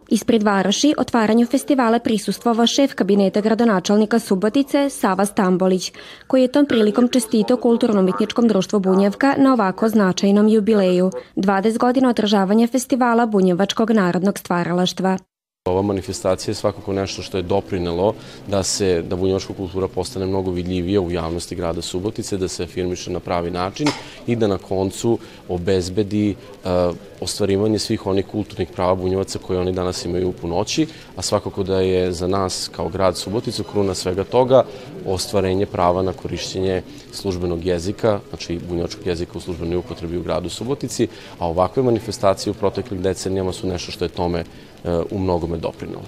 Ispred 0.10 0.44
Varoši 0.44 0.94
otvaranju 0.98 1.46
festivala 1.46 2.00
prisustvovao 2.00 2.68
šef 2.68 2.94
kabineta 2.94 3.42
gradonačelnika 3.42 4.20
Subotice 4.20 4.90
Sava 4.90 5.26
Stambolić, 5.26 5.92
koji 6.28 6.42
je 6.42 6.52
tom 6.52 6.66
prilikom 6.66 7.08
čestito 7.08 7.58
kulturno-mitničkom 7.58 8.48
društvu 8.48 8.80
Bunjevka 8.80 9.36
na 9.38 9.54
ovako 9.54 9.90
značajnom 9.90 10.48
jubileju, 10.48 11.12
20 11.36 11.78
godina 11.78 12.10
održavanja 12.10 12.68
festivala 12.68 13.26
Bunjevačkog 13.26 13.92
narodnog 13.92 14.40
stvaralaštva. 14.40 15.18
Ova 15.70 15.82
manifestacija 15.82 16.52
je 16.52 16.56
svakako 16.56 16.94
nešto 16.94 17.22
što 17.22 17.38
je 17.38 17.44
doprinelo 17.44 18.14
da 18.48 18.64
se 18.64 19.02
da 19.02 19.16
bunjevačka 19.16 19.54
kultura 19.54 19.88
postane 19.88 20.26
mnogo 20.26 20.52
vidljivija 20.52 21.02
u 21.02 21.12
javnosti 21.12 21.56
grada 21.56 21.82
Subotice, 21.82 22.38
da 22.38 22.48
se 22.48 22.64
afirmiše 22.64 23.12
na 23.12 23.20
pravi 23.20 23.52
način 23.52 23.88
i 24.28 24.36
da 24.36 24.48
na 24.48 24.58
koncu 24.58 25.20
obezbedi 25.50 26.36
uh, 26.36 26.96
ostvarivanje 27.22 27.80
svih 27.80 28.06
onih 28.08 28.26
kulturnih 28.26 28.70
prava 28.76 28.96
bunjevaca 28.96 29.40
koje 29.40 29.60
oni 29.60 29.72
danas 29.72 30.06
imaju 30.06 30.30
u 30.30 30.34
punoći, 30.34 30.88
a 31.16 31.22
svakako 31.22 31.64
da 31.64 31.82
je 31.82 32.12
za 32.12 32.28
nas 32.28 32.70
kao 32.76 32.90
grad 32.90 33.18
Suboticu 33.18 33.64
kruna 33.64 33.94
svega 33.94 34.24
toga 34.24 34.64
ostvarenje 35.06 35.66
prava 35.66 36.02
na 36.02 36.14
korišćenje 36.14 36.82
službenog 37.12 37.66
jezika, 37.66 38.20
znači 38.30 38.60
bunjevačkog 38.70 39.08
jezika 39.08 39.38
u 39.38 39.42
službenoj 39.42 39.78
upotrebi 39.78 40.18
u 40.18 40.24
gradu 40.24 40.50
Subotici, 40.50 41.08
a 41.40 41.48
ovakve 41.48 41.84
manifestacije 41.84 42.52
u 42.52 42.54
proteklih 42.54 43.00
decenijama 43.00 43.54
su 43.54 43.68
nešto 43.68 43.92
što 43.92 44.06
je 44.06 44.10
tome 44.10 44.44
u 45.12 45.20
mnogome 45.20 45.58
doprinalo. 45.58 46.06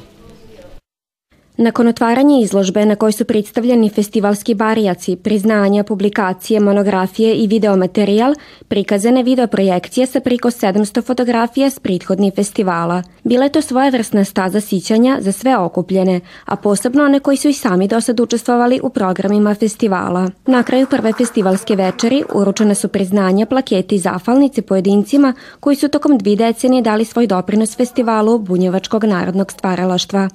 Nakon 1.61 1.87
otvaranja 1.87 2.39
izložbe 2.39 2.85
na 2.85 2.95
kojoj 2.95 3.11
su 3.11 3.25
predstavljeni 3.25 3.89
festivalski 3.89 4.53
barijaci, 4.55 5.15
priznanja, 5.15 5.83
publikacije, 5.83 6.59
monografije 6.59 7.35
i 7.35 7.47
videomaterijal, 7.47 8.35
prikazane 8.67 9.23
videoprojekcije 9.23 10.07
sa 10.07 10.19
priko 10.19 10.49
700 10.49 11.05
fotografija 11.05 11.69
s 11.69 11.79
prethodnih 11.79 12.33
festivala. 12.35 13.03
Bila 13.23 13.43
je 13.43 13.51
to 13.51 13.61
svojevrsna 13.61 14.23
staza 14.23 14.61
sićanja 14.61 15.17
za 15.21 15.31
sve 15.31 15.57
okupljene, 15.57 16.19
a 16.45 16.55
posebno 16.55 17.03
one 17.03 17.19
koji 17.19 17.37
su 17.37 17.47
i 17.49 17.53
sami 17.53 17.87
do 17.87 18.01
sad 18.01 18.19
učestvovali 18.19 18.79
u 18.83 18.89
programima 18.89 19.55
festivala. 19.55 20.29
Na 20.45 20.63
kraju 20.63 20.87
prve 20.89 21.13
festivalske 21.13 21.75
večeri 21.75 22.23
uručene 22.33 22.75
su 22.75 22.87
priznanja, 22.87 23.45
plaketi 23.45 23.95
i 23.95 23.99
zafalnice 23.99 24.61
pojedincima 24.61 25.33
koji 25.59 25.75
su 25.75 25.87
tokom 25.87 26.17
dvi 26.17 26.35
decenije 26.35 26.81
dali 26.81 27.05
svoj 27.05 27.27
doprinos 27.27 27.77
festivalu 27.77 28.37
Bunjevačkog 28.37 29.03
narodnog 29.03 29.51
stvaralaštva. 29.51 30.29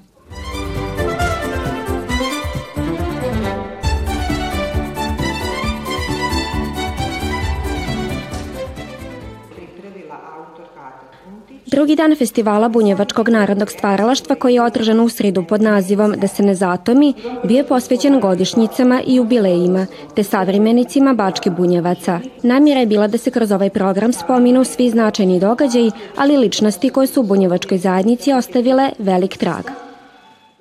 Drugi 11.74 11.96
dan 11.96 12.14
festivala 12.16 12.68
Bunjevačkog 12.68 13.28
narodnog 13.28 13.70
stvaralaštva 13.70 14.34
koji 14.36 14.54
je 14.54 14.62
održan 14.62 15.00
u 15.00 15.08
sredu 15.08 15.44
pod 15.48 15.62
nazivom 15.62 16.14
Da 16.16 16.28
se 16.28 16.42
ne 16.42 16.54
zatomi 16.54 17.14
bio 17.44 17.56
je 17.56 17.66
posvećen 17.66 18.20
godišnjicama 18.20 19.02
i 19.06 19.14
jubilejima 19.14 19.86
te 20.16 20.22
savremenicima 20.22 21.14
Bačke 21.14 21.50
Bunjevaca. 21.50 22.20
Namjera 22.42 22.80
je 22.80 22.86
bila 22.86 23.06
da 23.06 23.18
se 23.18 23.30
kroz 23.30 23.52
ovaj 23.52 23.70
program 23.70 24.12
spominu 24.12 24.64
svi 24.64 24.90
značajni 24.90 25.40
događaji, 25.40 25.90
ali 26.16 26.36
ličnosti 26.36 26.90
koje 26.90 27.06
su 27.06 27.20
u 27.20 27.24
Bunjevačkoj 27.24 27.78
zajednici 27.78 28.32
ostavile 28.32 28.90
velik 28.98 29.36
trag. 29.36 29.64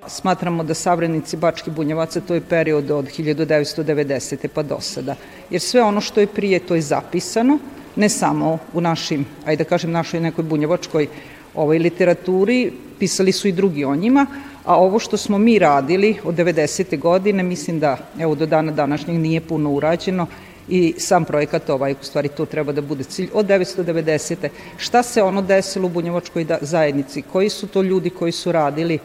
Smatramo 0.08 0.64
da 0.64 0.74
savrenici 0.74 1.38
Bački 1.38 1.72
Bunjevaca 1.72 2.22
to 2.22 2.34
je 2.34 2.42
period 2.42 2.92
od 2.92 3.06
1990. 3.06 4.48
pa 4.48 4.64
do 4.64 4.80
sada. 4.80 5.16
Jer 5.50 5.62
sve 5.62 5.84
ono 5.84 6.02
što 6.02 6.20
je 6.20 6.28
prije 6.28 6.60
to 6.60 6.76
je 6.76 6.82
zapisano, 6.82 7.60
ne 7.96 8.10
samo 8.10 8.58
u 8.74 8.82
našim, 8.82 9.26
ajde 9.46 9.64
da 9.64 9.70
kažem, 9.70 9.92
našoj 9.92 10.20
nekoj 10.20 10.44
bunjevačkoj 10.44 11.08
ovoj 11.56 11.80
literaturi, 11.80 12.72
pisali 13.00 13.32
su 13.32 13.48
i 13.48 13.52
drugi 13.52 13.86
o 13.86 13.96
njima, 13.96 14.26
a 14.66 14.76
ovo 14.80 15.00
što 15.00 15.18
smo 15.18 15.38
mi 15.38 15.60
radili 15.60 16.18
od 16.24 16.36
90. 16.36 17.00
godine, 17.00 17.44
mislim 17.44 17.80
da 17.80 17.98
evo 18.20 18.36
do 18.36 18.46
dana 18.46 18.72
današnjeg 18.72 19.18
nije 19.18 19.42
puno 19.42 19.72
urađeno 19.72 20.28
i 20.68 20.94
sam 20.98 21.26
projekat 21.26 21.70
ovaj, 21.70 21.92
u 21.92 22.04
stvari 22.04 22.30
to 22.30 22.46
treba 22.46 22.72
da 22.72 22.82
bude 22.82 23.04
cilj 23.04 23.30
od 23.34 23.46
990. 23.46 24.50
Šta 24.78 25.04
se 25.04 25.24
ono 25.24 25.42
desilo 25.42 25.86
u 25.86 25.90
Bunjevačkoj 25.90 26.44
da, 26.44 26.58
zajednici? 26.62 27.22
Koji 27.22 27.50
su 27.50 27.68
to 27.68 27.82
ljudi 27.82 28.10
koji 28.10 28.32
su 28.32 28.52
radili? 28.52 29.00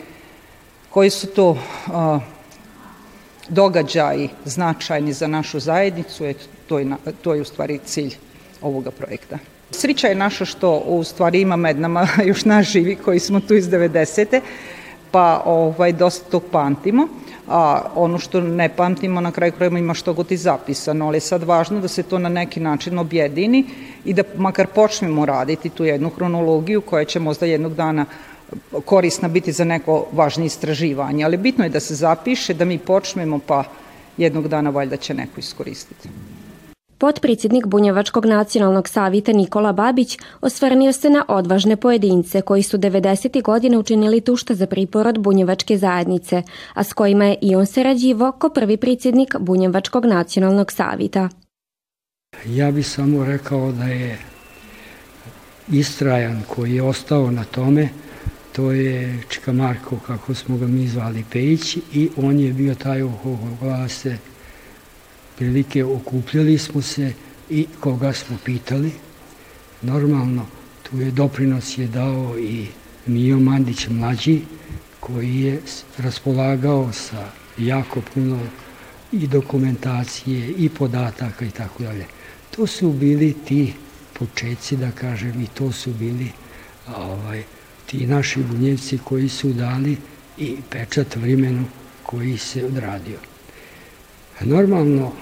Koji 0.90 1.10
su 1.10 1.26
to 1.26 1.58
a, 1.92 2.20
događaji 3.48 4.28
značajni 4.44 5.12
za 5.12 5.26
našu 5.26 5.60
zajednicu? 5.60 6.24
Eto, 6.24 6.44
to 6.66 6.78
je, 6.78 6.86
to 7.22 7.34
je 7.34 7.40
u 7.40 7.44
stvari 7.44 7.80
cilj 7.84 8.16
ovoga 8.62 8.90
projekta. 8.90 9.38
Srića 9.70 10.08
je 10.08 10.14
naša 10.14 10.44
što 10.44 10.82
u 10.86 11.04
stvari 11.04 11.40
ima 11.40 11.56
med 11.56 11.80
nama 11.80 12.08
još 12.30 12.44
naš 12.44 12.72
živi 12.72 12.96
koji 12.96 13.18
smo 13.20 13.40
tu 13.40 13.54
iz 13.54 13.68
90. 13.68 14.40
pa 15.10 15.42
ovaj, 15.44 15.92
dosta 15.92 16.30
tog 16.30 16.42
pamtimo 16.52 17.08
a 17.48 17.82
ono 17.94 18.18
što 18.18 18.40
ne 18.40 18.68
pamtimo 18.68 19.20
na 19.20 19.32
kraju 19.32 19.52
krajeva 19.52 19.78
ima 19.78 19.94
što 19.94 20.12
god 20.12 20.32
i 20.32 20.36
zapisano, 20.36 21.06
ali 21.06 21.16
je 21.16 21.20
sad 21.20 21.42
važno 21.42 21.80
da 21.80 21.88
se 21.88 22.02
to 22.02 22.18
na 22.18 22.28
neki 22.28 22.60
način 22.60 22.98
objedini 22.98 23.64
i 24.04 24.14
da 24.14 24.22
makar 24.36 24.66
počnemo 24.66 25.26
raditi 25.26 25.68
tu 25.68 25.84
jednu 25.84 26.10
hronologiju 26.10 26.80
koja 26.80 27.04
će 27.04 27.20
možda 27.20 27.46
jednog 27.46 27.74
dana 27.74 28.06
korisna 28.84 29.28
biti 29.28 29.52
za 29.52 29.64
neko 29.64 30.06
važnije 30.12 30.46
istraživanje, 30.46 31.24
ali 31.24 31.36
bitno 31.36 31.64
je 31.64 31.70
da 31.70 31.80
se 31.80 31.94
zapiše, 31.94 32.54
da 32.54 32.64
mi 32.64 32.78
počnemo 32.78 33.38
pa 33.46 33.64
jednog 34.16 34.48
dana 34.48 34.70
valjda 34.70 34.96
će 34.96 35.14
neko 35.14 35.40
iskoristiti. 35.40 36.08
Potpredsjednik 36.98 37.66
Bunjevačkog 37.66 38.26
nacionalnog 38.26 38.88
savita 38.88 39.32
Nikola 39.32 39.72
Babić 39.72 40.18
osvrnio 40.40 40.92
se 40.92 41.10
na 41.10 41.24
odvažne 41.28 41.76
pojedince 41.76 42.40
koji 42.40 42.62
su 42.62 42.78
90. 42.78 43.42
godine 43.42 43.78
učinili 43.78 44.20
tušta 44.20 44.54
za 44.54 44.66
priporod 44.66 45.18
Bunjevačke 45.18 45.76
zajednice, 45.76 46.42
a 46.74 46.84
s 46.84 46.92
kojima 46.92 47.24
je 47.24 47.36
i 47.42 47.56
on 47.56 47.66
sarađivo 47.66 48.32
ko 48.32 48.48
prvi 48.48 48.76
predsjednik 48.76 49.36
Bunjevačkog 49.38 50.04
nacionalnog 50.04 50.72
savita. 50.72 51.28
Ja 52.46 52.70
bih 52.70 52.88
samo 52.88 53.24
rekao 53.24 53.72
da 53.72 53.84
je 53.84 54.18
istrajan 55.72 56.42
koji 56.48 56.74
je 56.74 56.82
ostao 56.82 57.30
na 57.30 57.44
tome, 57.44 57.88
to 58.52 58.72
je 58.72 59.22
Čika 59.28 59.52
Marko, 59.52 59.96
kako 60.06 60.34
smo 60.34 60.56
ga 60.56 60.66
mi 60.66 60.88
zvali 60.88 61.24
Pejić, 61.32 61.76
i 61.76 62.10
on 62.16 62.40
je 62.40 62.52
bio 62.52 62.74
taj 62.74 63.02
koga 63.22 63.88
se 63.88 64.18
prilike 65.38 65.84
okupljali 65.84 66.58
smo 66.58 66.82
se 66.82 67.12
i 67.50 67.66
koga 67.80 68.12
smo 68.12 68.36
pitali. 68.44 68.90
Normalno, 69.82 70.46
tu 70.82 71.00
je 71.00 71.10
doprinos 71.10 71.78
je 71.78 71.86
dao 71.86 72.38
i 72.38 72.66
Mijo 73.06 73.38
Mandić 73.38 73.88
mlađi, 73.88 74.40
koji 75.00 75.40
je 75.40 75.60
raspolagao 75.98 76.92
sa 76.92 77.30
jako 77.58 78.00
puno 78.14 78.38
i 79.12 79.26
dokumentacije 79.26 80.48
i 80.48 80.68
podataka 80.68 81.44
i 81.44 81.50
tako 81.50 81.82
dalje. 81.82 82.04
To 82.56 82.66
su 82.66 82.92
bili 82.92 83.34
ti 83.44 83.72
početci, 84.12 84.76
da 84.76 84.90
kažem, 84.90 85.42
i 85.42 85.46
to 85.46 85.72
su 85.72 85.92
bili 85.92 86.30
ovaj, 86.96 87.42
ti 87.86 88.06
naši 88.06 88.42
bunjevci 88.42 88.98
koji 89.04 89.28
su 89.28 89.52
dali 89.52 89.96
i 90.38 90.56
pečat 90.70 91.16
vremenu 91.16 91.64
koji 92.02 92.38
se 92.38 92.64
odradio. 92.64 93.18
Normalno, 94.40 95.12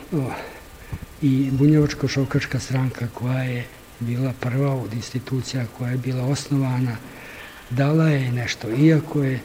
i 1.23 1.51
Bunjevačko-šokačka 1.53 2.59
stranka 2.59 3.07
koja 3.15 3.43
je 3.43 3.65
bila 4.01 4.33
prva 4.41 4.75
od 4.75 4.93
institucija 4.95 5.65
koja 5.79 5.91
je 5.91 5.97
bila 5.97 6.25
osnovana, 6.25 6.97
dala 7.71 8.09
je 8.09 8.33
nešto, 8.33 8.69
iako 8.71 9.23
je 9.23 9.41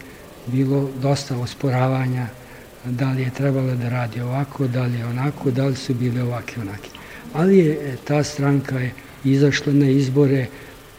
bilo 0.47 0.89
dosta 1.01 1.37
osporavanja 1.37 2.27
da 2.85 3.11
li 3.11 3.21
je 3.21 3.29
trebalo 3.29 3.75
da 3.75 3.89
radi 3.89 4.21
ovako, 4.21 4.67
da 4.67 4.83
li 4.83 4.97
je 4.97 5.05
onako, 5.05 5.51
da 5.51 5.65
li 5.65 5.75
su 5.75 5.93
bile 5.93 6.23
ovake 6.23 6.61
onake. 6.61 6.89
Ali 7.33 7.57
je 7.57 7.71
e, 7.71 7.95
ta 8.03 8.23
stranka 8.23 8.79
je 8.79 8.93
izašla 9.23 9.73
na 9.73 9.89
izbore, 9.89 10.47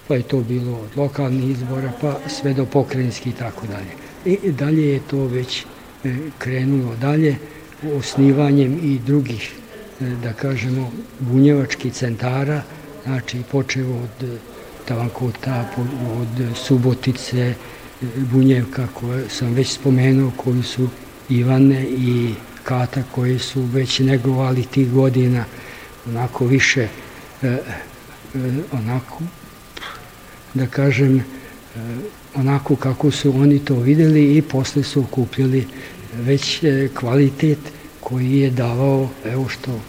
pa 0.09 0.15
je 0.15 0.23
to 0.23 0.41
bilo 0.41 0.79
od 0.79 0.97
lokalnih 0.97 1.51
izbora, 1.51 1.93
pa 2.01 2.19
sve 2.29 2.55
do 2.55 2.67
pokrajinskih 2.67 3.33
i 3.33 3.37
tako 3.37 3.67
dalje. 3.67 3.93
I 4.25 4.53
dalje 4.53 4.89
je 4.89 5.01
to 5.11 5.27
već 5.27 5.65
e, 6.05 6.17
krenulo 6.39 6.97
dalje 6.97 7.37
osnivanjem 7.91 8.79
i 8.83 8.99
drugih, 8.99 9.53
e, 10.01 10.05
da 10.23 10.33
kažemo, 10.33 10.93
bunjevačkih 11.19 11.93
centara, 11.93 12.63
znači 13.05 13.43
počeo 13.51 13.97
od 13.97 14.29
e, 14.29 14.37
Tavankota, 14.85 15.71
od 16.21 16.57
Subotice, 16.57 17.41
e, 17.41 17.55
Bunjevka 18.33 18.87
koje 18.95 19.29
sam 19.29 19.55
već 19.55 19.73
spomenuo, 19.73 20.33
koji 20.37 20.63
su 20.63 20.89
Ivane 21.29 21.85
i 21.85 22.35
Kata 22.65 23.03
koji 23.13 23.39
su 23.39 23.63
već 23.63 23.99
negovali 23.99 24.65
tih 24.65 24.93
godina 24.93 25.45
onako 26.07 26.47
više 26.47 26.89
onako 28.73 29.19
da 30.55 30.67
kažem 30.67 31.25
onako 32.35 32.77
kako 32.77 33.11
su 33.11 33.41
oni 33.41 33.59
to 33.59 33.75
videli 33.75 34.37
i 34.37 34.43
posle 34.43 34.83
su 34.83 35.01
okupljali 35.01 35.67
već 36.13 36.63
e, 36.63 36.89
kvalitet 36.95 37.59
koji 38.01 38.39
je 38.39 38.51
davao, 38.51 39.09
evo 39.25 39.49
što 39.49 39.81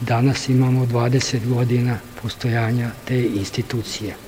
danas 0.00 0.48
imamo 0.48 0.86
20 0.86 1.48
godina 1.48 1.98
postojanja 2.22 2.90
te 3.04 3.26
institucije. 3.26 4.27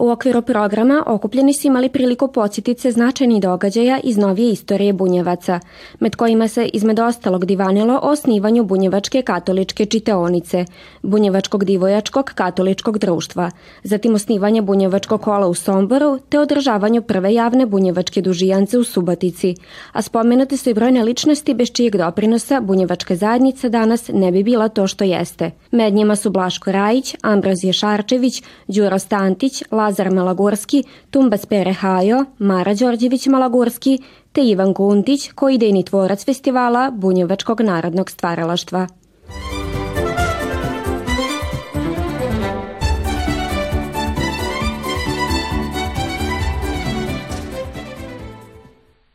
U 0.00 0.10
okviru 0.10 0.42
programa 0.42 1.02
okupljeni 1.06 1.52
su 1.52 1.66
imali 1.66 1.88
priliku 1.88 2.28
podsjetiti 2.28 2.80
se 2.80 2.90
značajnih 2.90 3.42
događaja 3.42 4.00
iz 4.04 4.16
novije 4.16 4.52
istorije 4.52 4.92
Bunjevaca, 4.92 5.60
med 6.00 6.16
kojima 6.16 6.48
se 6.48 6.66
izmed 6.66 6.98
ostalog 6.98 7.44
divanilo 7.44 7.94
o 7.94 8.10
osnivanju 8.10 8.64
Bunjevačke 8.64 9.22
katoličke 9.22 9.86
čiteonice, 9.86 10.64
Bunjevačkog 11.02 11.64
divojačkog 11.64 12.32
katoličkog 12.34 12.98
društva, 12.98 13.50
zatim 13.82 14.14
osnivanje 14.14 14.62
Bunjevačkog 14.62 15.20
kola 15.20 15.46
u 15.46 15.54
Somboru 15.54 16.18
te 16.28 16.38
održavanju 16.38 17.02
prve 17.02 17.34
javne 17.34 17.66
Bunjevačke 17.66 18.22
dužijance 18.22 18.78
u 18.78 18.84
Subatici, 18.84 19.54
a 19.92 20.02
spomenute 20.02 20.56
su 20.56 20.70
i 20.70 20.74
brojne 20.74 21.02
ličnosti 21.02 21.54
bez 21.54 21.72
čijeg 21.72 21.96
doprinosa 21.96 22.60
Bunjevačka 22.60 23.16
zajednica 23.16 23.68
danas 23.68 24.10
ne 24.12 24.32
bi 24.32 24.42
bila 24.42 24.68
to 24.68 24.86
što 24.86 25.04
jeste. 25.04 25.50
Med 25.70 25.94
njima 25.94 26.16
su 26.16 26.30
Blaško 26.30 26.72
Rajić, 26.72 27.14
Ambrozije 27.22 27.72
Šarčević, 27.72 28.42
Đuro 28.68 28.98
Stantić, 28.98 29.62
Lazar 29.70 29.87
Malagurski, 30.10 30.84
Tumbas 31.10 31.46
Pere 31.46 31.72
Hajo, 31.72 32.24
Mara 32.38 32.74
Đorđević 32.74 33.26
Malagurski 33.26 33.98
te 34.32 34.42
Ivan 34.42 34.72
Guntić, 34.72 35.32
koji 35.34 35.54
idejni 35.54 35.84
tvorac 35.84 36.24
festivala 36.24 36.90
Bunjevačkog 36.90 37.60
narodnog 37.60 38.10
stvaralaštva. 38.10 38.86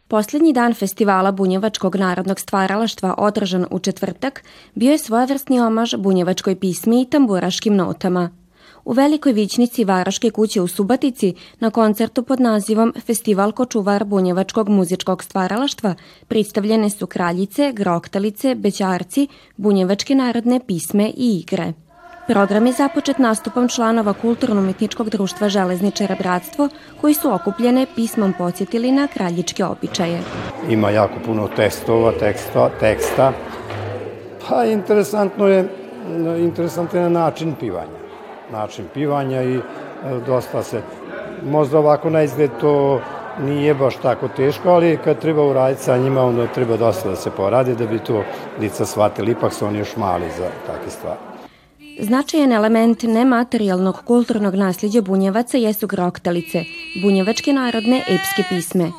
Poslednji 0.08 0.54
dan 0.54 0.74
festivala 0.74 1.32
Bunjevačkog 1.32 1.96
narodnog 1.96 2.40
stvaralaštva 2.40 3.16
održan 3.18 3.66
u 3.72 3.80
četvrtak 3.80 4.44
bio 4.76 4.92
je 4.92 4.98
svojevrsni 4.98 5.60
omaž 5.60 5.96
bunjevačkoj 5.96 6.60
pismi 6.60 7.02
i 7.02 7.10
tamburaškim 7.10 7.76
notama– 7.76 8.30
U 8.86 8.92
velikoj 8.92 9.32
vićnici 9.32 9.86
Varaške 9.86 10.30
kuće 10.30 10.62
u 10.62 10.68
Subatici 10.68 11.34
na 11.60 11.70
koncertu 11.70 12.24
pod 12.24 12.40
nazivom 12.40 12.94
Festival 13.06 13.52
kočuvar 13.52 14.04
bunjevačkog 14.04 14.70
muzičkog 14.70 15.24
stvaralaštva 15.24 15.96
predstavljene 16.28 16.90
su 16.90 17.08
kraljice, 17.08 17.72
groktalice, 17.72 18.56
bećarci, 18.56 19.28
bunjevačke 19.58 20.16
narodne 20.16 20.60
pisme 20.68 21.10
i 21.18 21.40
igre. 21.40 21.74
Program 22.28 22.66
je 22.66 22.74
započet 22.74 23.18
nastupom 23.18 23.68
članova 23.68 24.14
Kulturno-umetničkog 24.14 25.10
društva 25.10 25.50
Železničara 25.50 26.16
Bratstvo, 26.20 26.70
koji 27.02 27.14
su 27.14 27.34
okupljene 27.34 27.86
pismom 27.96 28.34
podsjetili 28.38 28.92
na 28.92 29.08
kraljičke 29.08 29.66
običaje. 29.66 30.20
Ima 30.70 30.90
jako 30.90 31.16
puno 31.26 31.48
testova, 31.56 32.12
teksta, 32.20 32.70
teksta. 32.80 33.34
Pa 34.50 34.66
interesantno 34.66 35.48
je, 35.48 35.70
interesantno 36.40 37.00
je 37.00 37.10
način 37.10 37.56
pivanja 37.60 38.03
način 38.54 38.86
pivanja 38.94 39.44
i 39.44 39.56
e, 39.56 39.62
dosta 40.28 40.64
se, 40.64 40.82
možda 41.46 41.80
ovako 41.80 42.10
na 42.10 42.24
izgled 42.24 42.52
to 42.62 43.02
nije 43.42 43.74
baš 43.74 43.96
tako 43.96 44.28
teško, 44.28 44.70
ali 44.70 44.98
kad 45.04 45.20
treba 45.20 45.44
uraditi 45.44 45.84
sa 45.84 45.98
njima, 45.98 46.22
onda 46.22 46.48
treba 46.48 46.78
dosta 46.78 47.10
da 47.10 47.16
se 47.16 47.32
poradi 47.32 47.76
da 47.76 47.86
bi 47.86 48.00
to 48.00 48.24
lica 48.60 48.86
shvatili, 48.86 49.32
ipak 49.32 49.54
su 49.54 49.66
oni 49.66 49.80
još 49.80 49.96
mali 49.96 50.26
za 50.38 50.50
takve 50.68 50.90
stvari. 50.90 51.20
Značajan 52.00 52.52
element 52.52 53.04
nematerijalnog 53.04 53.96
kulturnog 54.06 54.56
nasljeđa 54.56 55.02
bunjevaca 55.02 55.58
jesu 55.58 55.88
groktalice, 55.88 56.64
bunjevačke 57.04 57.54
narodne 57.54 57.98
epske 57.98 58.44
pisme. 58.50 58.92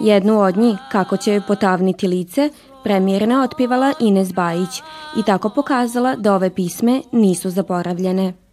Jednu 0.00 0.40
od 0.40 0.56
njih, 0.56 0.76
kako 0.92 1.16
će 1.16 1.32
joj 1.32 1.42
potavniti 1.48 2.08
lice, 2.08 2.50
premijerna 2.84 3.42
otpivala 3.42 3.92
Ines 4.00 4.34
Bajić 4.34 4.82
i 5.18 5.22
tako 5.26 5.50
pokazala 5.50 6.16
da 6.16 6.34
ove 6.34 6.50
pisme 6.50 7.02
nisu 7.12 7.50
zaboravljene. 7.50 8.43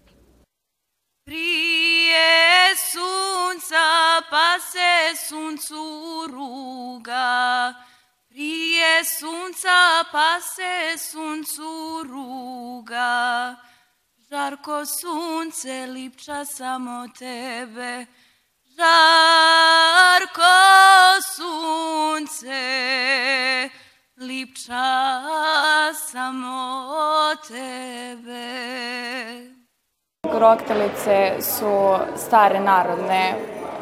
Prije 1.23 2.75
sunca 2.91 4.21
pa 4.29 4.59
se 4.59 5.15
suncu 5.29 6.27
ruga, 6.27 7.73
prije 8.29 9.03
sunca 9.19 10.03
pa 10.11 10.41
se 10.41 10.97
suncu 10.97 12.03
ruga. 12.09 13.55
Žarko 14.29 14.85
sunce 14.85 15.85
lipča 15.87 16.45
samo 16.45 17.07
tebe, 17.19 18.05
Žarko 18.75 20.53
sunce 21.35 22.59
lipča 24.17 25.93
samo 25.93 27.35
tebe. 27.47 29.60
Groktelice 30.37 31.31
su 31.39 31.95
stare 32.15 32.59
narodne 32.59 33.35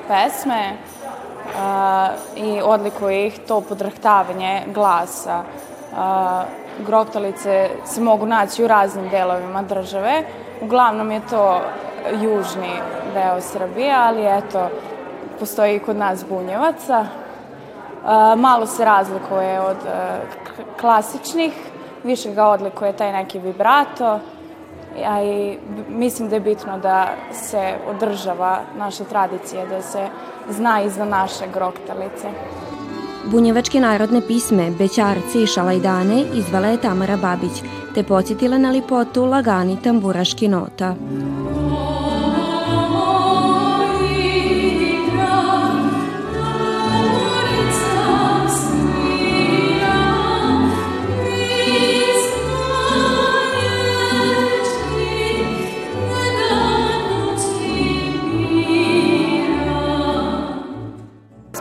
pesme 0.08 0.74
uh, 0.74 2.10
i 2.36 2.62
odlikuje 2.62 3.28
ih 3.28 3.40
to 3.48 3.62
podrhtavanje 3.62 4.62
glasa. 4.68 5.44
Uh, 5.92 5.98
groktalice 6.86 7.70
se 7.86 8.02
mogu 8.02 8.26
naći 8.26 8.64
u 8.64 8.68
raznim 8.68 9.10
delovima 9.10 9.62
države. 9.62 10.24
Uglavnom 10.62 11.12
je 11.12 11.22
to 11.30 11.62
južni 12.22 12.74
deo 13.14 13.42
Srbije, 13.42 13.94
ali 13.96 14.38
eto, 14.38 14.70
postoji 15.40 15.76
i 15.76 15.80
kod 15.80 15.96
nas 15.96 16.26
bunjevaca. 16.30 17.00
Uh, 17.00 18.40
malo 18.40 18.66
se 18.66 18.86
razlikuje 18.86 19.60
od 19.60 19.78
uh, 19.78 20.80
klasičnih, 20.80 21.54
više 22.04 22.32
ga 22.32 22.48
odlikuje 22.48 22.94
taj 22.94 23.14
neki 23.14 23.40
vibrato, 23.40 24.20
a 25.06 25.24
i 25.24 25.58
mislim 25.90 26.30
da 26.30 26.36
je 26.36 26.42
bitno 26.42 26.80
da 26.80 27.16
se 27.32 27.74
održava 27.90 28.60
naša 28.78 29.04
tradicija, 29.04 29.66
da 29.66 29.82
se 29.82 30.08
zna 30.50 30.82
i 30.82 30.90
za 30.90 31.06
naše 31.06 31.46
groktalice. 31.54 32.30
Bunjevačke 33.26 33.80
narodne 33.80 34.22
pisme, 34.28 34.72
Bećarci 34.72 35.44
i 35.44 35.48
Šalajdane 35.48 36.24
izvala 36.34 36.68
je 36.68 36.82
Tamara 36.82 37.18
Babić, 37.18 37.64
te 37.96 38.04
podsjetila 38.04 38.58
na 38.58 38.72
lipotu 38.72 39.26
lagani 39.26 39.78
tamburaški 39.84 40.48
nota. 40.48 40.96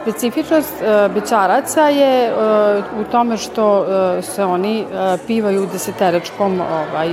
Specifičnost 0.08 0.74
uh, 0.80 1.14
bećaraca 1.14 1.88
je 1.88 2.32
uh, 2.32 3.00
u 3.00 3.04
tome 3.10 3.36
što 3.36 3.80
uh, 3.80 4.24
se 4.24 4.44
oni 4.44 4.86
pivaju 5.26 5.62
u 5.62 5.66
deseterečkom 5.66 6.60
ovaj, 6.60 7.08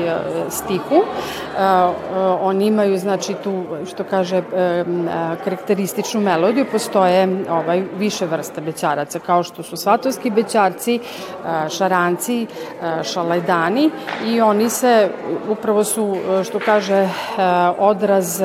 stihu. 0.49 0.95
Oni 2.41 2.65
imaju 2.65 2.97
znači 2.97 3.33
tu 3.33 3.63
što 3.89 4.03
kaže 4.03 4.41
karakterističnu 5.43 6.21
melodiju, 6.21 6.65
postoje 6.71 7.45
ovaj 7.49 7.83
više 7.97 8.25
vrsta 8.25 8.61
bećaraca 8.61 9.19
kao 9.19 9.43
što 9.43 9.63
su 9.63 9.77
svatovski 9.77 10.29
bećarci, 10.29 10.99
šaranci, 11.77 12.47
šalajdani 13.03 13.89
i 14.25 14.41
oni 14.41 14.69
se 14.69 15.09
upravo 15.49 15.83
su 15.83 16.17
što 16.43 16.59
kaže 16.59 17.09
odraz 17.77 18.41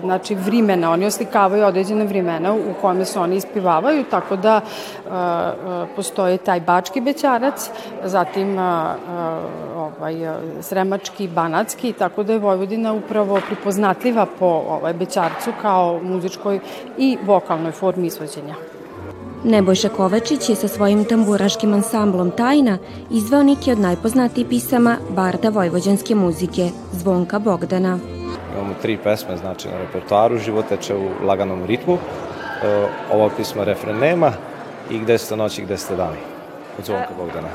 znači 0.00 0.34
vrimena, 0.34 0.90
oni 0.90 1.06
oslikavaju 1.06 1.64
određene 1.66 2.04
vremena 2.04 2.54
u 2.54 2.74
kome 2.80 3.04
su 3.04 3.20
oni 3.20 3.36
ispivali 3.36 3.71
pevavaju, 3.72 4.04
tako 4.10 4.36
da 4.36 4.60
postoji 5.96 6.38
taj 6.38 6.60
bački 6.60 7.00
bećarac, 7.00 7.70
zatim 8.04 8.58
ovaj, 9.76 10.14
sremački, 10.60 11.28
banatski, 11.28 11.92
tako 11.92 12.22
da 12.22 12.32
je 12.32 12.38
Vojvodina 12.38 12.92
upravo 12.92 13.40
pripoznatljiva 13.46 14.26
po 14.38 14.46
ovaj, 14.46 14.92
bećarcu 14.92 15.52
kao 15.62 16.00
muzičkoj 16.02 16.60
i 16.98 17.18
vokalnoj 17.26 17.72
formi 17.72 18.06
izvođenja. 18.06 18.54
Nebojša 19.44 19.88
Kovačić 19.88 20.48
je 20.48 20.56
sa 20.56 20.68
svojim 20.68 21.04
tamburaškim 21.04 21.72
ansamblom 21.74 22.30
Tajna 22.30 22.78
izveo 23.10 23.42
neki 23.42 23.72
od 23.72 23.78
najpoznatijih 23.78 24.46
pisama 24.48 24.96
Barda 25.10 25.48
vojvođanske 25.48 26.14
muzike, 26.14 26.68
Zvonka 26.92 27.38
Bogdana. 27.38 27.98
Imamo 28.54 28.74
tri 28.82 28.96
pesme, 29.04 29.36
znači 29.36 29.68
na 29.68 29.78
repertoaru, 29.78 30.38
život 30.38 30.68
teče 30.68 30.94
u 30.94 31.26
laganom 31.26 31.64
ritmu, 31.66 31.98
Ova 33.12 33.30
pisma 33.36 33.64
refren 33.64 33.98
nema 33.98 34.32
i 34.90 34.98
gde 34.98 35.18
ste 35.18 35.36
noći, 35.36 35.62
gde 35.62 35.76
ste 35.76 35.96
dani 35.96 36.18
od 36.78 36.84
Zvonka 36.84 37.14
Bogdana. 37.18 37.48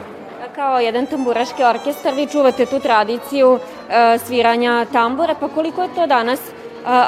Kao 0.55 0.79
jedan 0.79 1.05
tamburaški 1.05 1.63
orkestar 1.63 2.13
vi 2.13 2.27
čuvate 2.27 2.65
tu 2.65 2.79
tradiciju 2.79 3.59
e, 3.89 4.17
sviranja 4.17 4.85
tambura, 4.91 5.35
pa 5.39 5.47
koliko 5.47 5.81
je 5.81 5.89
to 5.95 6.07
danas 6.07 6.39
e, 6.39 6.51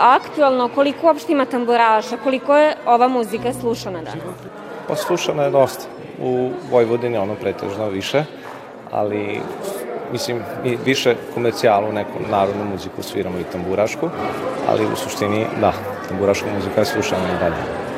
aktualno, 0.02 0.70
koliko 0.76 1.08
uopšte 1.08 1.32
ima 1.32 1.46
tamburaša, 1.46 2.18
koliko 2.24 2.58
je 2.58 2.76
ova 2.86 3.08
muzika 3.08 3.54
slušana 3.54 4.02
danas? 4.02 4.24
Pa 4.88 4.96
slušana 4.96 5.44
je 5.44 5.52
dosta. 5.52 5.86
U 6.22 6.50
Vojvodini 6.72 7.18
ono 7.18 7.36
pretežno 7.36 7.90
više, 7.90 8.24
ali 8.92 9.42
mislim, 10.12 10.42
mi 10.64 10.78
više 10.86 11.16
komercijalu, 11.34 11.92
neku 11.92 12.20
narodnu 12.32 12.66
muziku 12.66 13.04
sviramo 13.04 13.40
i 13.40 13.52
tamburašku, 13.52 14.10
ali 14.70 14.86
u 14.86 14.96
suštini, 14.96 15.46
da, 15.62 15.74
tamburaška 16.08 16.48
muzika 16.56 16.82
je 16.82 16.86
slušana 16.86 17.24
i 17.36 17.40
dalje 17.40 17.89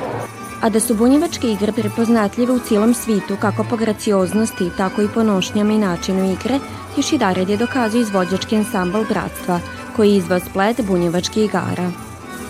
a 0.61 0.69
da 0.69 0.79
su 0.79 0.95
bunjevačke 0.95 1.51
igre 1.51 1.71
prepoznatljive 1.71 2.53
u 2.53 2.59
cijelom 2.59 2.93
svitu 2.93 3.37
kako 3.41 3.63
po 3.63 3.77
gracioznosti, 3.77 4.69
tako 4.77 5.01
i 5.01 5.07
po 5.13 5.23
nošnjama 5.23 5.73
i 5.73 5.77
načinu 5.77 6.31
igre, 6.31 6.59
još 6.97 7.13
i 7.13 7.17
Dared 7.17 7.49
je 7.49 7.57
dokazao 7.57 8.01
izvođački 8.01 8.55
ansambl 8.55 9.03
Bratstva, 9.09 9.59
koji 9.95 10.11
je 10.11 10.17
izvao 10.17 10.39
splet 10.39 10.81
bunjevačkih 10.87 11.45
igara. 11.45 11.91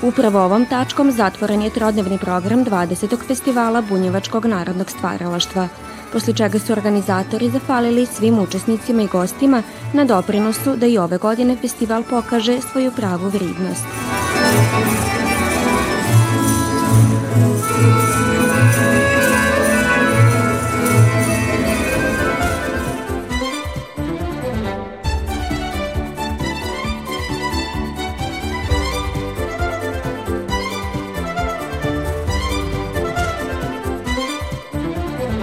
Upravo 0.01 0.39
ovom 0.39 0.65
tačkom 0.65 1.11
zatvoren 1.11 1.61
je 1.61 1.69
trodnevni 1.69 2.17
program 2.17 2.65
20. 2.65 3.27
festivala 3.27 3.81
Bunjevačkog 3.81 4.45
narodnog 4.45 4.89
stvaralaštva, 4.89 5.67
posle 6.13 6.33
čega 6.33 6.59
su 6.59 6.73
organizatori 6.73 7.49
zafalili 7.49 8.05
svim 8.05 8.39
učesnicima 8.39 9.01
i 9.01 9.07
gostima 9.07 9.63
na 9.93 10.05
doprinosu 10.05 10.75
da 10.75 10.85
i 10.85 10.97
ove 10.97 11.17
godine 11.17 11.57
festival 11.61 12.03
pokaže 12.09 12.61
svoju 12.71 12.91
pravu 12.91 13.29
vridnost. 13.29 13.85
Thank 17.81 18.15
you. 18.15 18.20